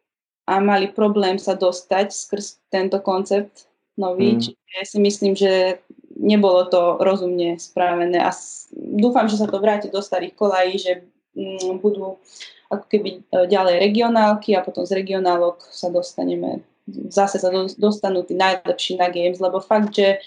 a 0.46 0.60
mali 0.60 0.92
problém 0.92 1.40
sa 1.40 1.56
dostať 1.56 2.12
skrz 2.12 2.46
tento 2.68 3.00
koncept 3.00 3.66
nový. 3.96 4.36
Mm. 4.36 4.40
Čiže 4.44 4.80
si 4.84 4.98
myslím, 5.00 5.32
že 5.32 5.80
nebolo 6.16 6.68
to 6.68 7.00
rozumne 7.00 7.56
spravené 7.56 8.20
a 8.20 8.32
dúfam, 8.72 9.28
že 9.28 9.40
sa 9.40 9.48
to 9.48 9.60
vráti 9.60 9.88
do 9.88 10.00
starých 10.00 10.36
kolají, 10.36 10.80
že 10.80 10.92
mm, 11.36 11.80
budú 11.80 12.20
ako 12.66 12.84
keby 12.88 13.10
e, 13.20 13.46
ďalej 13.46 13.78
regionálky 13.78 14.56
a 14.56 14.64
potom 14.64 14.82
z 14.82 14.96
regionálok 14.96 15.60
sa 15.70 15.92
dostaneme 15.92 16.64
zase 16.86 17.42
sa 17.42 17.50
dostanú 17.78 18.22
tí 18.22 18.38
najlepší 18.38 18.98
na 18.98 19.10
games, 19.10 19.42
lebo 19.42 19.58
fakt, 19.58 19.98
že 19.98 20.22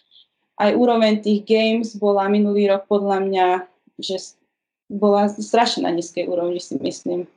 aj 0.60 0.72
úroveň 0.76 1.24
tých 1.24 1.48
games 1.48 1.96
bola 1.96 2.28
minulý 2.28 2.68
rok 2.68 2.86
podľa 2.92 3.24
mňa, 3.24 3.48
že 4.00 4.36
bola 4.90 5.30
strašne 5.30 5.86
na 5.86 5.94
nízkej 5.94 6.26
úrovni, 6.26 6.60
si 6.60 6.76
myslím. 6.82 7.30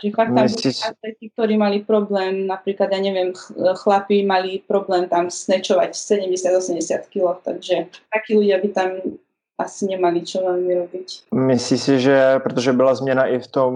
Že 0.00 0.12
fakt 0.14 0.32
tam 0.36 0.44
boli 0.44 0.70
atleti, 0.70 1.24
ktorí 1.32 1.54
mali 1.56 1.78
problém, 1.82 2.46
napríklad, 2.46 2.92
ja 2.92 3.00
neviem, 3.00 3.32
chlapi 3.56 4.22
mali 4.22 4.62
problém 4.64 5.08
tam 5.08 5.32
snečovať 5.32 5.96
70-80 5.96 7.08
kg, 7.08 7.40
takže 7.42 7.88
takí 8.12 8.36
ľudia 8.36 8.60
by 8.60 8.68
tam 8.70 8.90
asi 9.58 9.90
nemali 9.90 10.22
čo 10.22 10.38
veľmi 10.46 10.72
robiť. 10.86 11.08
Myslíš 11.34 11.80
si, 11.82 11.94
že 12.00 12.38
protože 12.38 12.72
byla 12.72 12.94
změna 12.94 13.26
i 13.26 13.38
v 13.38 13.46
tom 13.46 13.72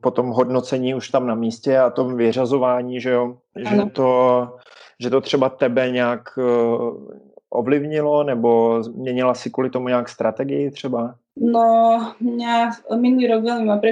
potom 0.00 0.28
hodnocení 0.28 0.94
už 0.94 1.08
tam 1.08 1.26
na 1.26 1.34
místě 1.34 1.78
a 1.78 1.90
tom 1.90 2.16
vyřazování, 2.16 3.00
že 3.00 3.10
jo, 3.10 3.36
že 3.56 3.76
to, 3.92 4.10
že 5.00 5.10
to 5.10 5.20
třeba 5.20 5.48
tebe 5.48 5.90
nějak 5.90 6.38
ovlivnilo, 7.54 8.22
nebo 8.22 8.82
změnila 8.82 9.34
si 9.34 9.50
kvůli 9.50 9.70
tomu 9.70 9.88
nějak 9.88 10.08
strategii 10.08 10.70
třeba? 10.70 11.14
No, 11.34 12.14
mňa 12.22 12.86
minulý 12.94 13.26
rok 13.26 13.42
veľmi 13.42 13.66
ma 13.66 13.82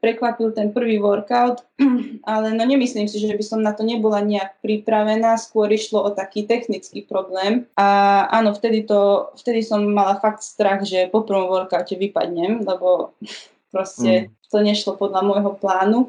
prekvapil 0.00 0.56
ten 0.56 0.72
prvý 0.72 0.96
workout, 0.96 1.60
ale 2.24 2.56
no 2.56 2.64
nemyslím 2.64 3.04
si, 3.04 3.20
že 3.20 3.36
by 3.36 3.44
som 3.44 3.60
na 3.60 3.76
to 3.76 3.84
nebola 3.84 4.24
nejak 4.24 4.64
pripravená, 4.64 5.36
skôr 5.36 5.68
išlo 5.68 6.08
o 6.08 6.10
taký 6.16 6.48
technický 6.48 7.04
problém. 7.04 7.68
A 7.76 8.24
áno, 8.32 8.56
vtedy, 8.56 8.88
to, 8.88 9.28
vtedy 9.36 9.60
som 9.60 9.84
mala 9.84 10.16
fakt 10.16 10.40
strach, 10.40 10.88
že 10.88 11.12
po 11.12 11.20
prvom 11.20 11.52
workoute 11.52 12.00
vypadnem, 12.00 12.64
lebo 12.64 13.12
proste 13.76 14.32
mm. 14.32 14.48
to 14.48 14.58
nešlo 14.64 14.96
podľa 14.96 15.20
môjho 15.20 15.52
plánu. 15.52 16.08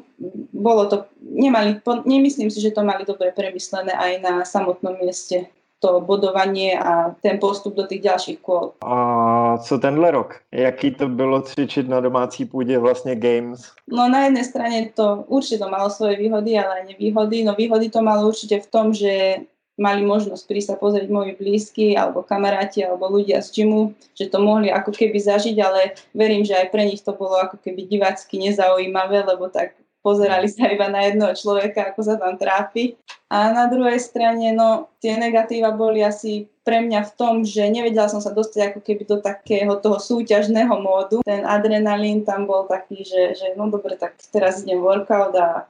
Bolo 0.56 0.88
to, 0.88 1.04
nemali, 1.20 1.84
nemyslím 2.08 2.48
si, 2.48 2.64
že 2.64 2.72
to 2.72 2.80
mali 2.80 3.04
dobre 3.04 3.28
premyslené 3.36 3.92
aj 3.92 4.12
na 4.24 4.32
samotnom 4.40 4.96
mieste 4.96 5.52
to 5.78 6.00
bodovanie 6.00 6.78
a 6.78 7.14
ten 7.22 7.38
postup 7.38 7.74
do 7.74 7.86
těch 7.86 8.02
dalších 8.02 8.38
kol. 8.38 8.72
A 8.80 9.58
co 9.58 9.78
tenhle 9.78 10.10
rok? 10.10 10.34
Jaký 10.52 10.90
to 10.90 11.08
bylo 11.08 11.42
cvičit 11.42 11.88
na 11.88 12.00
domácí 12.00 12.44
půdě 12.44 12.78
vlastně 12.78 13.16
Games? 13.16 13.72
No 13.86 14.08
na 14.08 14.24
jednej 14.24 14.44
strane 14.44 14.90
to 14.94 15.24
určite 15.26 15.70
malo 15.70 15.90
svoje 15.90 16.16
výhody, 16.16 16.58
ale 16.58 16.80
aj 16.80 16.84
nevýhody. 16.88 17.44
No 17.44 17.54
výhody 17.54 17.90
to 17.90 18.02
malo 18.02 18.28
určite 18.28 18.60
v 18.60 18.66
tom, 18.66 18.94
že 18.94 19.36
mali 19.78 20.02
možnosť 20.02 20.42
prísť 20.50 20.68
sa 20.74 20.76
pozrieť 20.76 21.06
moji 21.06 21.38
blízky 21.38 21.94
alebo 21.94 22.26
kamaráti 22.26 22.82
alebo 22.82 23.06
ľudia 23.06 23.38
z 23.38 23.62
gymu, 23.62 23.94
že 24.18 24.26
to 24.26 24.42
mohli 24.42 24.74
ako 24.74 24.90
keby 24.90 25.22
zažiť, 25.22 25.56
ale 25.62 25.94
verím, 26.10 26.42
že 26.42 26.58
aj 26.58 26.74
pre 26.74 26.82
nich 26.84 27.00
to 27.00 27.14
bolo 27.14 27.38
ako 27.38 27.62
keby 27.62 27.86
divácky 27.86 28.42
nezaujímavé, 28.42 29.22
lebo 29.22 29.46
tak 29.46 29.78
pozerali 30.08 30.48
sa 30.48 30.72
iba 30.72 30.88
na 30.88 31.04
jedného 31.04 31.36
človeka, 31.36 31.92
ako 31.92 32.00
sa 32.00 32.16
tam 32.16 32.40
trápi. 32.40 32.96
A 33.28 33.52
na 33.52 33.68
druhej 33.68 34.00
strane, 34.00 34.56
no, 34.56 34.88
tie 35.04 35.20
negatíva 35.20 35.76
boli 35.76 36.00
asi 36.00 36.48
pre 36.64 36.80
mňa 36.80 37.00
v 37.04 37.12
tom, 37.12 37.34
že 37.44 37.68
nevedela 37.68 38.08
som 38.08 38.24
sa 38.24 38.32
dostať 38.32 38.72
ako 38.72 38.80
keby 38.80 39.04
do 39.04 39.20
takého 39.20 39.76
toho 39.84 40.00
súťažného 40.00 40.72
módu. 40.80 41.20
Ten 41.20 41.44
adrenalín 41.44 42.24
tam 42.24 42.48
bol 42.48 42.64
taký, 42.64 43.04
že, 43.04 43.36
že 43.36 43.46
no 43.52 43.68
dobre, 43.68 44.00
tak 44.00 44.16
teraz 44.32 44.64
idem 44.64 44.80
workout 44.80 45.36
a 45.36 45.68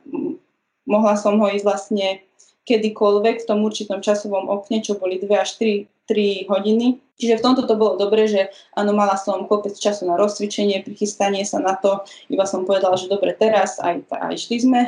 mohla 0.86 1.18
som 1.18 1.34
ho 1.42 1.50
ísť 1.50 1.66
vlastne 1.66 2.22
kedykoľvek 2.62 3.42
v 3.42 3.48
tom 3.48 3.66
určitom 3.66 3.98
časovom 3.98 4.46
okne, 4.46 4.78
čo 4.84 4.94
boli 4.94 5.18
2 5.18 5.26
až 5.34 5.58
3 5.58 5.97
3 6.08 6.48
hodiny. 6.48 6.98
Čiže 7.18 7.38
v 7.38 7.44
tomto 7.44 7.66
to 7.66 7.74
bolo 7.76 8.00
dobre, 8.00 8.24
že 8.30 8.48
áno, 8.78 8.96
mala 8.96 9.18
som 9.18 9.44
kopec 9.44 9.74
času 9.76 10.06
na 10.06 10.16
rozcvičenie, 10.16 10.86
prichystanie 10.86 11.44
sa 11.44 11.58
na 11.60 11.76
to. 11.76 12.02
Iba 12.32 12.46
som 12.48 12.64
povedala, 12.64 12.96
že 12.96 13.10
dobre, 13.10 13.34
teraz 13.34 13.76
aj, 13.82 14.06
aj 14.08 14.34
šli 14.38 14.56
sme. 14.62 14.82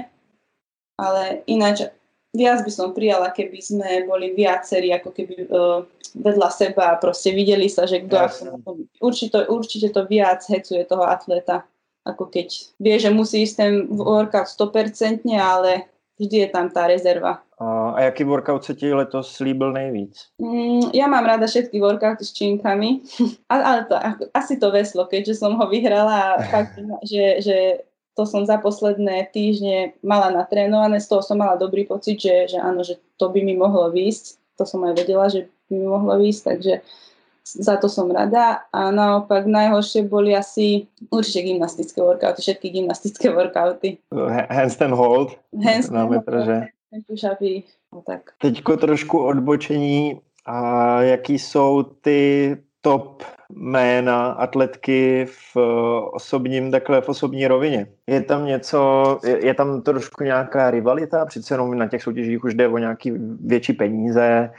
Ale 0.96 1.42
ináč 1.50 1.90
viac 2.30 2.62
by 2.62 2.70
som 2.70 2.94
prijala, 2.94 3.34
keby 3.34 3.58
sme 3.58 3.88
boli 4.06 4.30
viacerí, 4.32 4.94
ako 4.94 5.10
keby 5.10 5.34
uh, 5.50 5.82
vedľa 6.14 6.48
seba 6.50 6.94
a 6.94 7.00
proste 7.02 7.34
videli 7.34 7.66
sa, 7.66 7.86
že 7.86 8.02
kto 8.06 8.14
ako 8.16 8.70
určite, 9.02 9.38
určite 9.50 9.88
to 9.90 10.06
viac 10.06 10.42
hecuje 10.46 10.82
toho 10.86 11.06
atleta, 11.06 11.66
ako 12.06 12.30
keď 12.30 12.48
vie, 12.78 12.96
že 12.98 13.10
musí 13.10 13.42
ísť 13.42 13.54
ten 13.58 13.72
workout 13.90 14.46
100%, 14.46 15.26
ale 15.34 15.90
vždy 16.18 16.36
je 16.46 16.48
tam 16.50 16.70
tá 16.70 16.86
rezerva. 16.86 17.42
A 17.60 17.66
jaký 17.98 18.24
workout 18.24 18.64
se 18.64 18.74
ti 18.74 18.94
letos 18.94 19.32
slíbil 19.32 19.72
nejvíc? 19.72 20.16
Mm, 20.38 20.94
ja 20.94 21.06
mám 21.06 21.24
rada 21.24 21.46
všetky 21.46 21.80
workouty 21.80 22.24
s 22.24 22.32
činkami, 22.32 23.00
ale 23.52 23.84
to, 23.84 23.94
asi 24.34 24.56
to 24.56 24.70
veslo, 24.70 25.06
keďže 25.06 25.34
som 25.34 25.56
ho 25.56 25.66
vyhrala 25.66 26.36
a 26.36 26.42
fakt, 26.52 26.78
že, 27.02 27.42
že 27.42 27.56
to 28.14 28.26
som 28.26 28.46
za 28.46 28.58
posledné 28.58 29.30
týždne 29.32 29.96
mala 30.02 30.30
natrénované, 30.30 31.00
z 31.00 31.08
toho 31.08 31.22
som 31.22 31.38
mala 31.38 31.56
dobrý 31.56 31.88
pocit, 31.88 32.20
že, 32.20 32.52
že 32.52 32.58
áno, 32.60 32.84
že 32.84 33.00
to 33.16 33.32
by 33.32 33.40
mi 33.40 33.56
mohlo 33.56 33.88
výjsť. 33.88 34.58
To 34.60 34.68
som 34.68 34.84
aj 34.84 34.92
vedela, 34.92 35.32
že 35.32 35.48
by 35.70 35.72
mi 35.72 35.86
mohlo 35.88 36.20
výjsť, 36.20 36.42
takže 36.44 36.72
za 37.44 37.76
to 37.80 37.88
som 37.88 38.12
rada 38.12 38.68
a 38.70 38.92
naopak 38.92 39.48
najhoršie 39.48 40.06
boli 40.06 40.36
asi 40.36 40.86
určite 41.10 41.48
gymnastické 41.50 41.98
workouty, 41.98 42.38
všetky 42.42 42.68
gymnastické 42.70 43.32
workouty. 43.32 43.98
Handstand 44.52 44.94
hold. 44.94 45.34
Handstand 45.56 46.12
hold, 46.12 46.24
push-upy, 47.06 47.64
no 47.94 48.02
tak. 48.06 48.20
Teďko 48.38 48.76
trošku 48.76 49.18
odbočení. 49.18 50.20
A 50.46 51.02
jaký 51.02 51.38
jsou 51.38 51.82
ty 51.82 52.56
top 52.80 53.22
jména 53.50 54.26
atletky 54.26 55.26
v 55.26 55.56
osobním, 56.12 56.70
takhle 56.70 57.00
v 57.00 57.08
osobní 57.08 57.46
rovině. 57.46 57.86
Je 58.06 58.22
tam 58.22 58.46
něco, 58.46 59.18
je, 59.24 59.46
je 59.46 59.54
tam 59.54 59.82
trošku 59.82 60.24
nějaká 60.24 60.70
rivalita, 60.70 61.26
přece 61.26 61.54
jenom 61.54 61.78
na 61.78 61.88
těch 61.88 62.02
soutěžích 62.02 62.44
už 62.44 62.54
jde 62.54 62.68
o 62.68 62.78
nějaký 62.78 63.12
větší 63.44 63.72
peníze, 63.72 64.50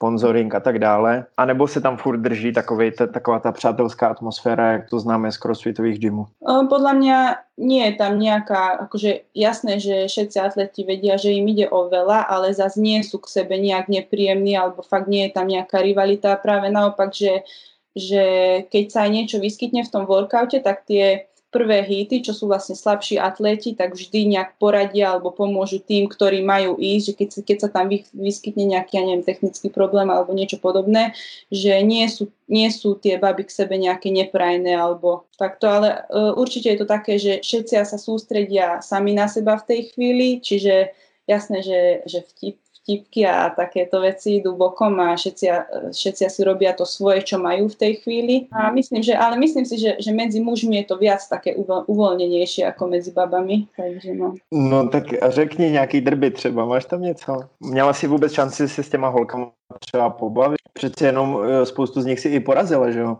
sponsoring 0.00 0.48
a 0.54 0.60
tak 0.60 0.78
dále, 0.78 1.24
a 1.36 1.44
nebo 1.44 1.68
se 1.68 1.80
tam 1.80 1.96
furt 1.96 2.16
drží 2.16 2.52
takovej, 2.52 2.90
ta, 2.90 3.06
taková 3.06 3.38
ta 3.38 3.52
přátelská 3.52 4.08
atmosféra, 4.08 4.72
jak 4.72 4.90
to 4.90 5.00
známe 5.00 5.32
z 5.32 5.36
crossfitových 5.36 5.98
gymů? 6.00 6.26
Podľa 6.40 6.92
mňa 6.96 7.18
nie 7.60 7.84
je 7.84 7.92
tam 8.00 8.16
nejaká, 8.16 8.88
akože 8.88 9.28
jasné, 9.36 9.76
že 9.76 10.08
všetci 10.08 10.40
atleti 10.40 10.88
vedia, 10.88 11.20
že 11.20 11.36
im 11.36 11.44
ide 11.52 11.68
o 11.68 11.92
veľa, 11.92 12.24
ale 12.32 12.56
zase 12.56 12.80
nie 12.80 13.04
sú 13.04 13.20
k 13.20 13.28
sebe 13.28 13.60
nejak 13.60 13.92
nepríjemní, 13.92 14.56
alebo 14.56 14.80
fakt 14.80 15.04
nie 15.04 15.28
je 15.28 15.36
tam 15.36 15.44
nejaká 15.52 15.84
rivalita, 15.84 16.40
práve 16.40 16.72
naopak, 16.72 17.12
že 17.12 17.44
že 17.90 18.22
keď 18.70 18.84
sa 18.86 19.00
aj 19.02 19.10
niečo 19.10 19.36
vyskytne 19.42 19.82
v 19.82 19.90
tom 19.90 20.06
workoute, 20.06 20.62
tak 20.62 20.86
tie 20.86 21.26
prvé 21.50 21.82
hity, 21.82 22.22
čo 22.22 22.30
sú 22.30 22.46
vlastne 22.46 22.78
slabší 22.78 23.18
atléti, 23.18 23.74
tak 23.74 23.98
vždy 23.98 24.30
nejak 24.30 24.56
poradia 24.62 25.10
alebo 25.10 25.34
pomôžu 25.34 25.82
tým, 25.82 26.06
ktorí 26.06 26.46
majú 26.46 26.78
ísť, 26.78 27.04
že 27.04 27.14
keď, 27.18 27.28
keď 27.42 27.56
sa 27.58 27.68
tam 27.74 27.90
vyskytne 28.14 28.64
nejaký, 28.70 28.96
ja 28.96 29.02
neviem, 29.02 29.26
technický 29.26 29.66
problém 29.66 30.06
alebo 30.14 30.30
niečo 30.30 30.62
podobné, 30.62 31.10
že 31.50 31.82
nie 31.82 32.06
sú, 32.06 32.30
nie 32.46 32.70
sú 32.70 32.94
tie 32.94 33.18
baby 33.18 33.50
k 33.50 33.56
sebe 33.66 33.74
nejaké 33.74 34.14
neprajné 34.14 34.78
alebo 34.78 35.26
takto, 35.34 35.66
ale 35.66 36.06
uh, 36.06 36.38
určite 36.38 36.70
je 36.70 36.78
to 36.78 36.86
také, 36.86 37.18
že 37.18 37.42
všetci 37.42 37.74
sa 37.82 37.98
sústredia 37.98 38.78
sami 38.78 39.18
na 39.18 39.26
seba 39.26 39.58
v 39.58 39.66
tej 39.66 39.80
chvíli, 39.90 40.38
čiže 40.38 40.94
jasné, 41.26 41.66
že, 41.66 42.06
že 42.06 42.22
vtip, 42.30 42.62
vtipky 42.90 43.22
a 43.26 43.54
takéto 43.54 44.02
veci 44.02 44.42
idú 44.42 44.58
bokom 44.58 44.98
a 44.98 45.14
všetci, 45.14 45.46
všetci 45.94 46.26
si 46.26 46.40
robia 46.42 46.74
to 46.74 46.82
svoje, 46.82 47.22
čo 47.22 47.38
majú 47.38 47.70
v 47.70 47.78
tej 47.78 47.92
chvíli. 48.02 48.50
A 48.50 48.74
myslím, 48.74 49.02
že, 49.02 49.14
ale 49.14 49.38
myslím 49.38 49.62
si, 49.62 49.78
že, 49.78 49.94
že 50.02 50.10
medzi 50.10 50.42
mužmi 50.42 50.82
je 50.82 50.90
to 50.90 50.98
viac 50.98 51.22
také 51.22 51.54
uvoľnenejšie 51.86 52.66
ako 52.66 52.90
medzi 52.90 53.14
babami. 53.14 53.70
Takže 53.78 54.10
no. 54.14 54.34
no 54.50 54.88
tak 54.88 55.14
řekni 55.30 55.70
nějaký 55.70 56.00
drby 56.00 56.30
třeba, 56.30 56.64
máš 56.64 56.84
tam 56.84 57.02
něco? 57.02 57.40
Měla 57.60 57.92
si 57.92 58.06
vůbec 58.06 58.32
šanci 58.32 58.68
si 58.68 58.82
s 58.82 58.88
těma 58.88 59.08
holkama 59.08 59.52
třeba 59.78 60.10
pobavit? 60.10 60.58
Přece 60.72 61.06
jenom 61.06 61.38
e, 61.44 61.66
spoustu 61.66 62.02
z 62.02 62.06
nich 62.06 62.20
si 62.20 62.28
i 62.28 62.40
porazila, 62.40 62.90
že 62.90 63.00
jo? 63.00 63.16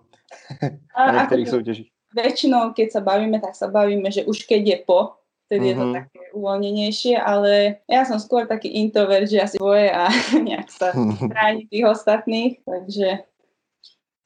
Na 1.07 1.23
některých 1.23 1.49
soutěžích. 1.49 1.89
Väčšinou, 2.11 2.75
keď 2.75 2.99
sa 2.99 3.01
bavíme, 3.07 3.39
tak 3.39 3.55
sa 3.55 3.71
bavíme, 3.71 4.11
že 4.11 4.27
už 4.27 4.43
keď 4.43 4.63
je 4.67 4.77
po, 4.83 5.20
vtedy 5.51 5.67
mm-hmm. 5.67 5.69
je 5.69 5.75
to 5.75 5.87
mhm. 5.87 5.95
také 5.99 6.21
uvoľnenejšie, 6.31 7.15
ale 7.19 7.83
ja 7.91 8.07
som 8.07 8.23
skôr 8.23 8.47
taký 8.47 8.71
introvert, 8.71 9.27
že 9.27 9.43
asi 9.43 9.59
boje 9.59 9.91
a 9.91 10.07
nejak 10.47 10.71
sa 10.71 10.95
chráni 11.35 11.67
tých 11.67 11.87
ostatných, 11.91 12.63
takže 12.63 13.27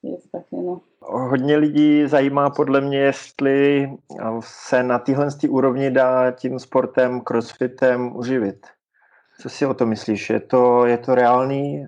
je 0.04 0.16
to 0.20 0.28
také, 0.28 0.56
no. 0.60 0.84
Hodně 1.00 1.56
lidí 1.56 2.06
zajímá 2.06 2.50
podle 2.50 2.80
mě, 2.80 2.98
jestli 2.98 3.88
se 4.40 4.82
na 4.82 4.98
téhle 4.98 5.28
úrovni 5.48 5.90
dá 5.90 6.30
tím 6.30 6.58
sportem, 6.58 7.20
crossfitem 7.20 8.16
uživit. 8.16 8.66
Co 9.40 9.48
si 9.48 9.66
o 9.66 9.74
to 9.74 9.86
myslíš? 9.86 10.30
Je 10.30 10.40
to, 10.40 10.86
je 10.86 10.98
to 10.98 11.14
reálný? 11.14 11.86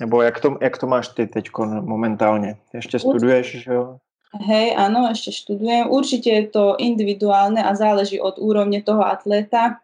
Nebo 0.00 0.22
jak 0.22 0.40
to, 0.40 0.56
jak 0.60 0.78
to 0.78 0.86
máš 0.86 1.08
ty 1.08 1.26
teď 1.26 1.48
momentálně? 1.80 2.56
Ještě 2.74 2.98
studuješ, 2.98 3.62
že 3.62 3.72
jo? 3.72 3.98
Hej, 4.34 4.74
áno, 4.74 5.06
ešte 5.14 5.30
študujem. 5.30 5.86
Určite 5.86 6.30
je 6.34 6.44
to 6.50 6.64
individuálne 6.74 7.62
a 7.62 7.70
záleží 7.78 8.18
od 8.18 8.42
úrovne 8.42 8.82
toho 8.82 9.06
atléta. 9.06 9.78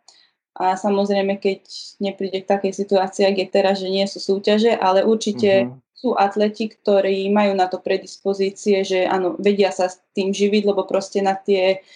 A 0.58 0.74
samozrejme, 0.74 1.38
keď 1.38 1.62
nepríde 2.02 2.42
k 2.42 2.50
takej 2.50 2.72
situácii, 2.74 3.22
ak 3.30 3.36
je 3.38 3.46
teraz, 3.46 3.78
že 3.78 3.88
nie 3.88 4.02
sú 4.10 4.18
súťaže, 4.18 4.74
ale 4.74 5.06
určite 5.06 5.70
uh-huh. 5.70 5.78
sú 5.94 6.10
atleti, 6.18 6.66
ktorí 6.66 7.30
majú 7.30 7.54
na 7.54 7.70
to 7.70 7.78
predispozície, 7.78 8.82
že 8.82 9.06
áno, 9.06 9.38
vedia 9.38 9.70
sa 9.70 9.86
s 9.86 10.02
tým 10.18 10.34
živiť, 10.34 10.66
lebo 10.66 10.82
proste 10.82 11.22
na 11.22 11.38
tie 11.38 11.86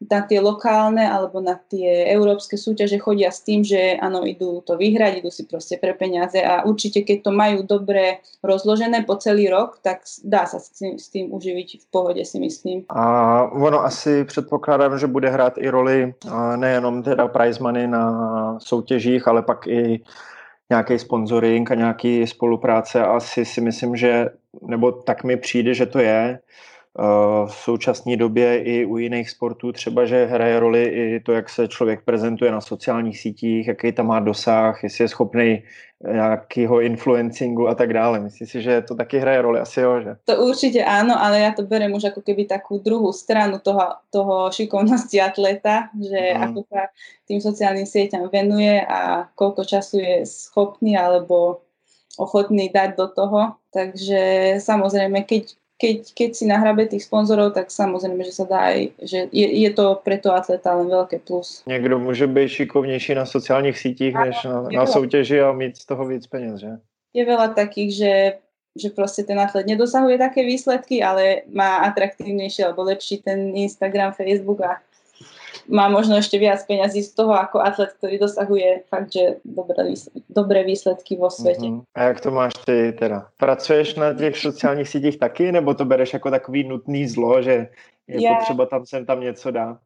na 0.00 0.24
tie 0.24 0.40
lokálne 0.40 1.04
alebo 1.04 1.44
na 1.44 1.60
tie 1.60 2.08
európske 2.08 2.56
súťaže 2.56 2.96
chodia 2.96 3.28
s 3.28 3.44
tým, 3.44 3.60
že 3.60 4.00
áno, 4.00 4.24
idú 4.24 4.64
to 4.64 4.80
vyhrať, 4.80 5.20
idú 5.20 5.28
si 5.28 5.44
proste 5.44 5.76
pre 5.76 5.92
peniaze 5.92 6.40
a 6.40 6.64
určite 6.64 7.04
keď 7.04 7.28
to 7.28 7.30
majú 7.36 7.68
dobre 7.68 8.24
rozložené 8.40 9.04
po 9.04 9.20
celý 9.20 9.52
rok, 9.52 9.76
tak 9.84 10.00
dá 10.24 10.48
sa 10.48 10.56
s 10.56 10.72
tým, 10.72 10.96
s 10.96 11.12
tým 11.12 11.28
uživiť 11.28 11.84
v 11.84 11.86
pohode 11.92 12.22
si 12.24 12.40
myslím. 12.40 12.88
A 12.88 13.44
ono 13.52 13.84
asi 13.84 14.24
předpokládám, 14.24 14.98
že 14.98 15.06
bude 15.06 15.28
hrát 15.28 15.58
i 15.58 15.68
roli 15.68 16.14
nejenom 16.56 17.02
teda 17.02 17.28
prize 17.28 17.60
money 17.60 17.86
na 17.86 18.56
soutěžích, 18.58 19.28
ale 19.28 19.42
pak 19.42 19.66
i 19.66 20.00
nějaký 20.70 20.98
sponsoring 20.98 21.70
a 21.70 21.74
nějaký 21.74 22.26
spolupráce. 22.26 23.04
Asi 23.04 23.44
si 23.44 23.60
myslím, 23.60 23.96
že, 23.96 24.30
nebo 24.62 24.92
tak 24.92 25.24
mi 25.24 25.36
přijde, 25.36 25.74
že 25.74 25.86
to 25.86 25.98
je, 25.98 26.38
v 27.46 27.52
současné 27.52 28.16
době 28.16 28.62
i 28.62 28.84
u 28.84 28.96
jiných 28.96 29.30
sportů 29.30 29.72
třeba, 29.72 30.04
že 30.06 30.26
hraje 30.26 30.60
roli 30.60 30.84
i 30.84 31.20
to, 31.20 31.32
jak 31.32 31.48
se 31.48 31.68
člověk 31.68 32.04
prezentuje 32.04 32.50
na 32.50 32.60
sociálních 32.60 33.20
sítích, 33.20 33.68
jaký 33.68 33.92
tam 33.92 34.06
má 34.06 34.20
dosah, 34.20 34.82
jestli 34.82 35.04
je 35.04 35.08
schopný 35.08 35.62
nějakého 36.12 36.80
influencingu 36.80 37.68
a 37.68 37.74
tak 37.74 37.92
dále. 37.92 38.20
Myslím 38.20 38.46
si, 38.46 38.62
že 38.62 38.82
to 38.82 38.94
taky 38.94 39.18
hraje 39.18 39.42
roli, 39.42 39.60
asi 39.60 39.80
jo, 39.80 40.00
že? 40.00 40.16
To 40.24 40.48
určite 40.48 40.80
áno, 40.80 41.12
ale 41.12 41.44
ja 41.44 41.52
to 41.52 41.62
berem 41.68 41.92
už 41.92 42.08
ako 42.08 42.24
keby 42.24 42.48
takú 42.48 42.80
druhú 42.80 43.12
stranu 43.12 43.60
toho, 43.60 44.00
toho 44.08 44.48
šikovnosti 44.48 45.20
atleta, 45.20 45.92
že 46.00 46.32
mm. 46.32 46.40
ako 46.40 46.60
sa 46.72 46.88
tým 47.28 47.40
sociálnym 47.44 47.84
sieťam 47.84 48.32
venuje 48.32 48.80
a 48.80 49.28
koľko 49.36 49.62
času 49.68 50.00
je 50.00 50.16
schopný 50.24 50.96
alebo 50.96 51.60
ochotný 52.16 52.72
dať 52.72 52.96
do 52.96 53.06
toho. 53.12 53.60
Takže 53.68 54.56
samozrejme, 54.56 55.28
keď 55.28 55.59
keď, 55.80 56.12
keď 56.12 56.30
si 56.36 56.44
nahrabe 56.44 56.84
tých 56.84 57.08
sponzorov, 57.08 57.56
tak 57.56 57.72
samozrejme, 57.72 58.20
že 58.20 58.36
sa 58.36 58.44
dá 58.44 58.68
aj, 58.68 58.92
že 59.00 59.18
je, 59.32 59.46
je 59.64 59.70
to 59.72 59.96
pre 60.04 60.20
to 60.20 60.28
atleta 60.36 60.76
len 60.76 60.92
veľké 60.92 61.24
plus. 61.24 61.64
Někdo 61.66 61.98
může 61.98 62.26
být 62.26 62.48
šikovnější 62.48 63.14
na 63.14 63.26
sociálních 63.26 63.78
sítích, 63.78 64.16
ano, 64.16 64.24
než 64.26 64.44
na, 64.44 64.62
na 64.62 64.86
soutěži 64.86 65.40
a 65.40 65.52
mít 65.52 65.76
z 65.76 65.86
toho 65.86 66.06
víc 66.06 66.26
peněz, 66.26 66.60
že? 66.60 66.70
Je 67.10 67.26
veľa 67.26 67.58
takých, 67.58 67.90
že, 67.90 68.14
že 68.78 68.88
proste 68.94 69.26
ten 69.26 69.40
atlet 69.40 69.66
nedosahuje 69.66 70.14
také 70.14 70.46
výsledky, 70.46 71.02
ale 71.02 71.42
má 71.50 71.82
atraktívnejší 71.90 72.62
alebo 72.62 72.86
lepší 72.86 73.18
ten 73.18 73.56
Instagram, 73.56 74.12
Facebook 74.12 74.60
a 74.62 74.78
má 75.68 75.88
možno 75.88 76.16
ešte 76.16 76.38
viac 76.38 76.64
peňazí 76.64 77.02
z 77.02 77.12
toho 77.12 77.34
ako 77.34 77.60
atlet, 77.60 77.92
ktorý 77.98 78.16
dosahuje 78.22 78.68
fakt, 78.88 79.12
že 79.12 79.42
dobré, 79.44 79.96
dobré 80.30 80.60
výsledky 80.64 81.16
vo 81.16 81.28
svete. 81.28 81.66
Uh-huh. 81.66 81.84
A 81.96 82.02
jak 82.02 82.20
to 82.20 82.30
máš 82.30 82.52
ty 82.64 82.92
teda? 82.92 83.28
Pracuješ 83.36 83.94
na 83.94 84.14
těch 84.14 84.38
sociálních 84.38 84.88
sítích 84.88 85.18
taky, 85.18 85.52
nebo 85.52 85.74
to 85.74 85.84
bereš 85.84 86.12
jako 86.12 86.30
takový 86.30 86.64
nutný 86.64 87.08
zlo, 87.08 87.42
že 87.42 87.68
je 88.08 88.22
ja... 88.22 88.34
potřeba 88.34 88.66
tam 88.66 88.86
sem 88.86 89.06
tam 89.06 89.20
něco 89.20 89.50
dát? 89.50 89.78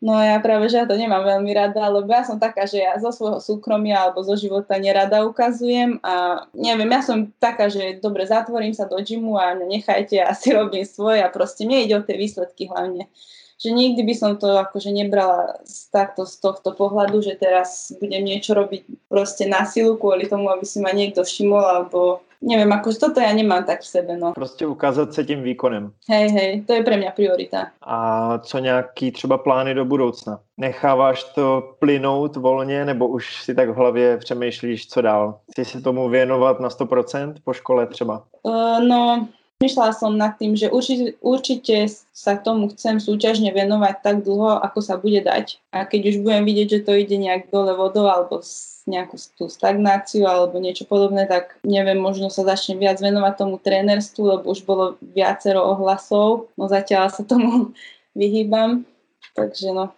No 0.00 0.16
ja 0.16 0.40
práve, 0.40 0.64
že 0.72 0.80
ja 0.80 0.88
to 0.88 0.96
nemám 0.96 1.28
veľmi 1.28 1.52
rada, 1.52 1.92
lebo 1.92 2.08
ja 2.08 2.24
som 2.24 2.40
taká, 2.40 2.64
že 2.64 2.80
ja 2.80 2.96
zo 2.96 3.12
svojho 3.12 3.36
súkromia 3.36 4.00
alebo 4.00 4.24
zo 4.24 4.32
života 4.32 4.80
nerada 4.80 5.28
ukazujem 5.28 6.00
a 6.00 6.48
neviem, 6.56 6.88
ja 6.88 7.04
som 7.04 7.28
taká, 7.36 7.68
že 7.68 8.00
dobre, 8.00 8.24
zatvorím 8.24 8.72
sa 8.72 8.88
do 8.88 8.96
gymu 8.96 9.36
a 9.36 9.52
nechajte, 9.60 10.16
ja 10.16 10.32
si 10.32 10.56
robím 10.56 10.88
svoje 10.88 11.20
a 11.20 11.28
proste 11.28 11.68
mne 11.68 11.84
ide 11.84 11.94
o 12.00 12.04
tie 12.04 12.16
výsledky 12.16 12.72
hlavne 12.72 13.12
že 13.60 13.70
nikdy 13.70 14.02
by 14.02 14.14
som 14.16 14.32
to 14.40 14.56
akože 14.56 14.88
nebrala 14.88 15.60
z, 15.68 15.92
takto 15.92 16.24
z 16.24 16.40
tohto 16.40 16.72
pohľadu, 16.72 17.20
že 17.20 17.36
teraz 17.36 17.92
budem 18.00 18.24
niečo 18.24 18.56
robiť 18.56 18.88
proste 19.12 19.44
na 19.44 19.68
silu 19.68 20.00
kvôli 20.00 20.24
tomu, 20.24 20.48
aby 20.48 20.64
si 20.64 20.80
ma 20.80 20.96
niekto 20.96 21.20
všimol, 21.20 21.60
alebo 21.60 22.24
neviem, 22.40 22.72
akože 22.72 22.98
toto 22.98 23.20
ja 23.20 23.32
nemám 23.36 23.64
tak 23.64 23.80
v 23.80 23.86
sebe, 23.86 24.16
no. 24.16 24.32
Prostě 24.32 24.66
ukázat 24.66 25.14
se 25.14 25.24
tím 25.24 25.42
výkonem. 25.42 25.92
Hej, 26.08 26.28
hej, 26.28 26.64
to 26.64 26.72
je 26.72 26.82
pre 26.82 26.96
mňa 26.96 27.10
priorita. 27.10 27.66
A 27.82 28.38
co 28.38 28.58
nějaký 28.58 29.12
třeba 29.12 29.38
plány 29.38 29.74
do 29.74 29.84
budoucna? 29.84 30.40
Necháváš 30.56 31.24
to 31.24 31.74
plynout 31.78 32.36
volně, 32.36 32.84
nebo 32.84 33.08
už 33.08 33.42
si 33.42 33.54
tak 33.54 33.68
v 33.68 33.74
hlavě 33.74 34.16
přemýšlíš, 34.16 34.88
co 34.88 35.00
dál? 35.00 35.38
Chceš 35.52 35.68
se 35.68 35.80
tomu 35.80 36.08
věnovat 36.08 36.60
na 36.60 36.68
100% 36.68 37.34
po 37.44 37.52
škole 37.52 37.86
třeba? 37.86 38.24
Uh, 38.42 38.84
no, 38.84 39.28
Myšľala 39.60 39.92
som 39.92 40.16
nad 40.16 40.40
tým, 40.40 40.56
že 40.56 40.72
určite, 40.72 41.20
určite 41.20 41.84
sa 42.16 42.40
tomu 42.40 42.72
chcem 42.72 42.96
súťažne 42.96 43.52
venovať 43.52 44.00
tak 44.00 44.16
dlho, 44.24 44.56
ako 44.56 44.80
sa 44.80 44.96
bude 44.96 45.20
dať. 45.20 45.60
A 45.68 45.84
keď 45.84 46.16
už 46.16 46.24
budem 46.24 46.48
vidieť, 46.48 46.68
že 46.80 46.84
to 46.88 46.96
ide 46.96 47.12
nejak 47.20 47.52
dole 47.52 47.76
vodou 47.76 48.08
alebo 48.08 48.40
nejakú 48.88 49.20
tú 49.36 49.52
stagnáciu 49.52 50.24
alebo 50.24 50.56
niečo 50.56 50.88
podobné, 50.88 51.28
tak 51.28 51.60
neviem, 51.60 52.00
možno 52.00 52.32
sa 52.32 52.48
začnem 52.48 52.80
viac 52.80 53.04
venovať 53.04 53.36
tomu 53.36 53.60
trénerstvu, 53.60 54.40
lebo 54.40 54.48
už 54.48 54.64
bolo 54.64 54.96
viacero 55.04 55.60
ohlasov, 55.76 56.48
no 56.56 56.64
zatiaľ 56.64 57.12
sa 57.12 57.20
tomu 57.20 57.76
vyhýbam. 58.16 58.88
Takže 59.36 59.76
no, 59.76 59.92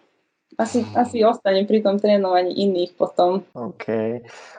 asi, 0.57 0.85
asi 0.95 1.25
ostanem 1.25 1.65
pri 1.65 1.81
tom 1.81 1.99
trénovaní 1.99 2.53
iných 2.53 2.93
potom. 2.93 3.41
OK. 3.53 3.87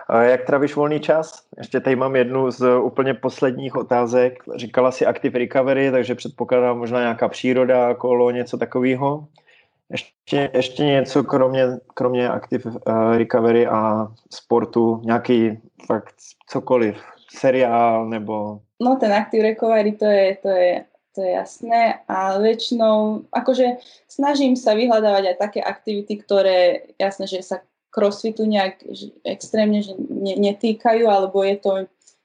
A 0.09 0.22
jak 0.22 0.46
trávíš 0.46 0.76
volný 0.76 1.00
čas? 1.00 1.42
Ještě 1.59 1.80
tady 1.80 1.96
mám 1.96 2.16
jednu 2.16 2.50
z 2.50 2.78
úplně 2.78 3.14
posledních 3.14 3.76
otázek. 3.76 4.42
Říkala 4.57 4.90
si 4.90 5.07
Active 5.07 5.38
Recovery, 5.38 5.90
takže 5.90 6.14
předpokládám 6.14 6.78
možná 6.78 7.00
nějaká 7.00 7.28
příroda, 7.28 7.94
kolo, 7.94 8.30
něco 8.30 8.59
takového. 8.59 9.26
Ještě, 9.90 10.50
ještě 10.54 10.85
něco 10.85 11.24
kromě, 11.24 11.64
kromě 11.94 12.28
Active 12.28 12.70
uh, 12.70 13.16
Recovery 13.16 13.66
a 13.66 14.09
sportu, 14.30 15.00
nějaký 15.04 15.59
fakt 15.87 16.14
cokoliv, 16.48 16.96
seriál 17.37 18.09
nebo... 18.09 18.59
No 18.83 18.96
ten 18.96 19.12
Active 19.12 19.42
Recovery 19.42 19.92
to 19.92 20.04
je, 20.04 20.37
to 20.42 20.48
je 20.48 20.85
to 21.14 21.22
je 21.22 21.31
jasné. 21.31 22.03
A 22.11 22.37
väčšinou, 22.42 23.31
akože 23.31 23.79
snažím 24.11 24.59
sa 24.59 24.74
vyhľadávať 24.74 25.35
aj 25.35 25.37
také 25.38 25.61
aktivity, 25.62 26.18
ktoré, 26.18 26.90
jasné, 26.98 27.31
že 27.31 27.40
sa 27.46 27.62
crossfitu 27.94 28.42
nejak 28.42 28.83
extrémne 29.22 29.79
že 29.87 29.94
ne, 29.94 30.35
netýkajú, 30.35 31.07
alebo 31.07 31.46
je 31.46 31.57
to 31.62 31.72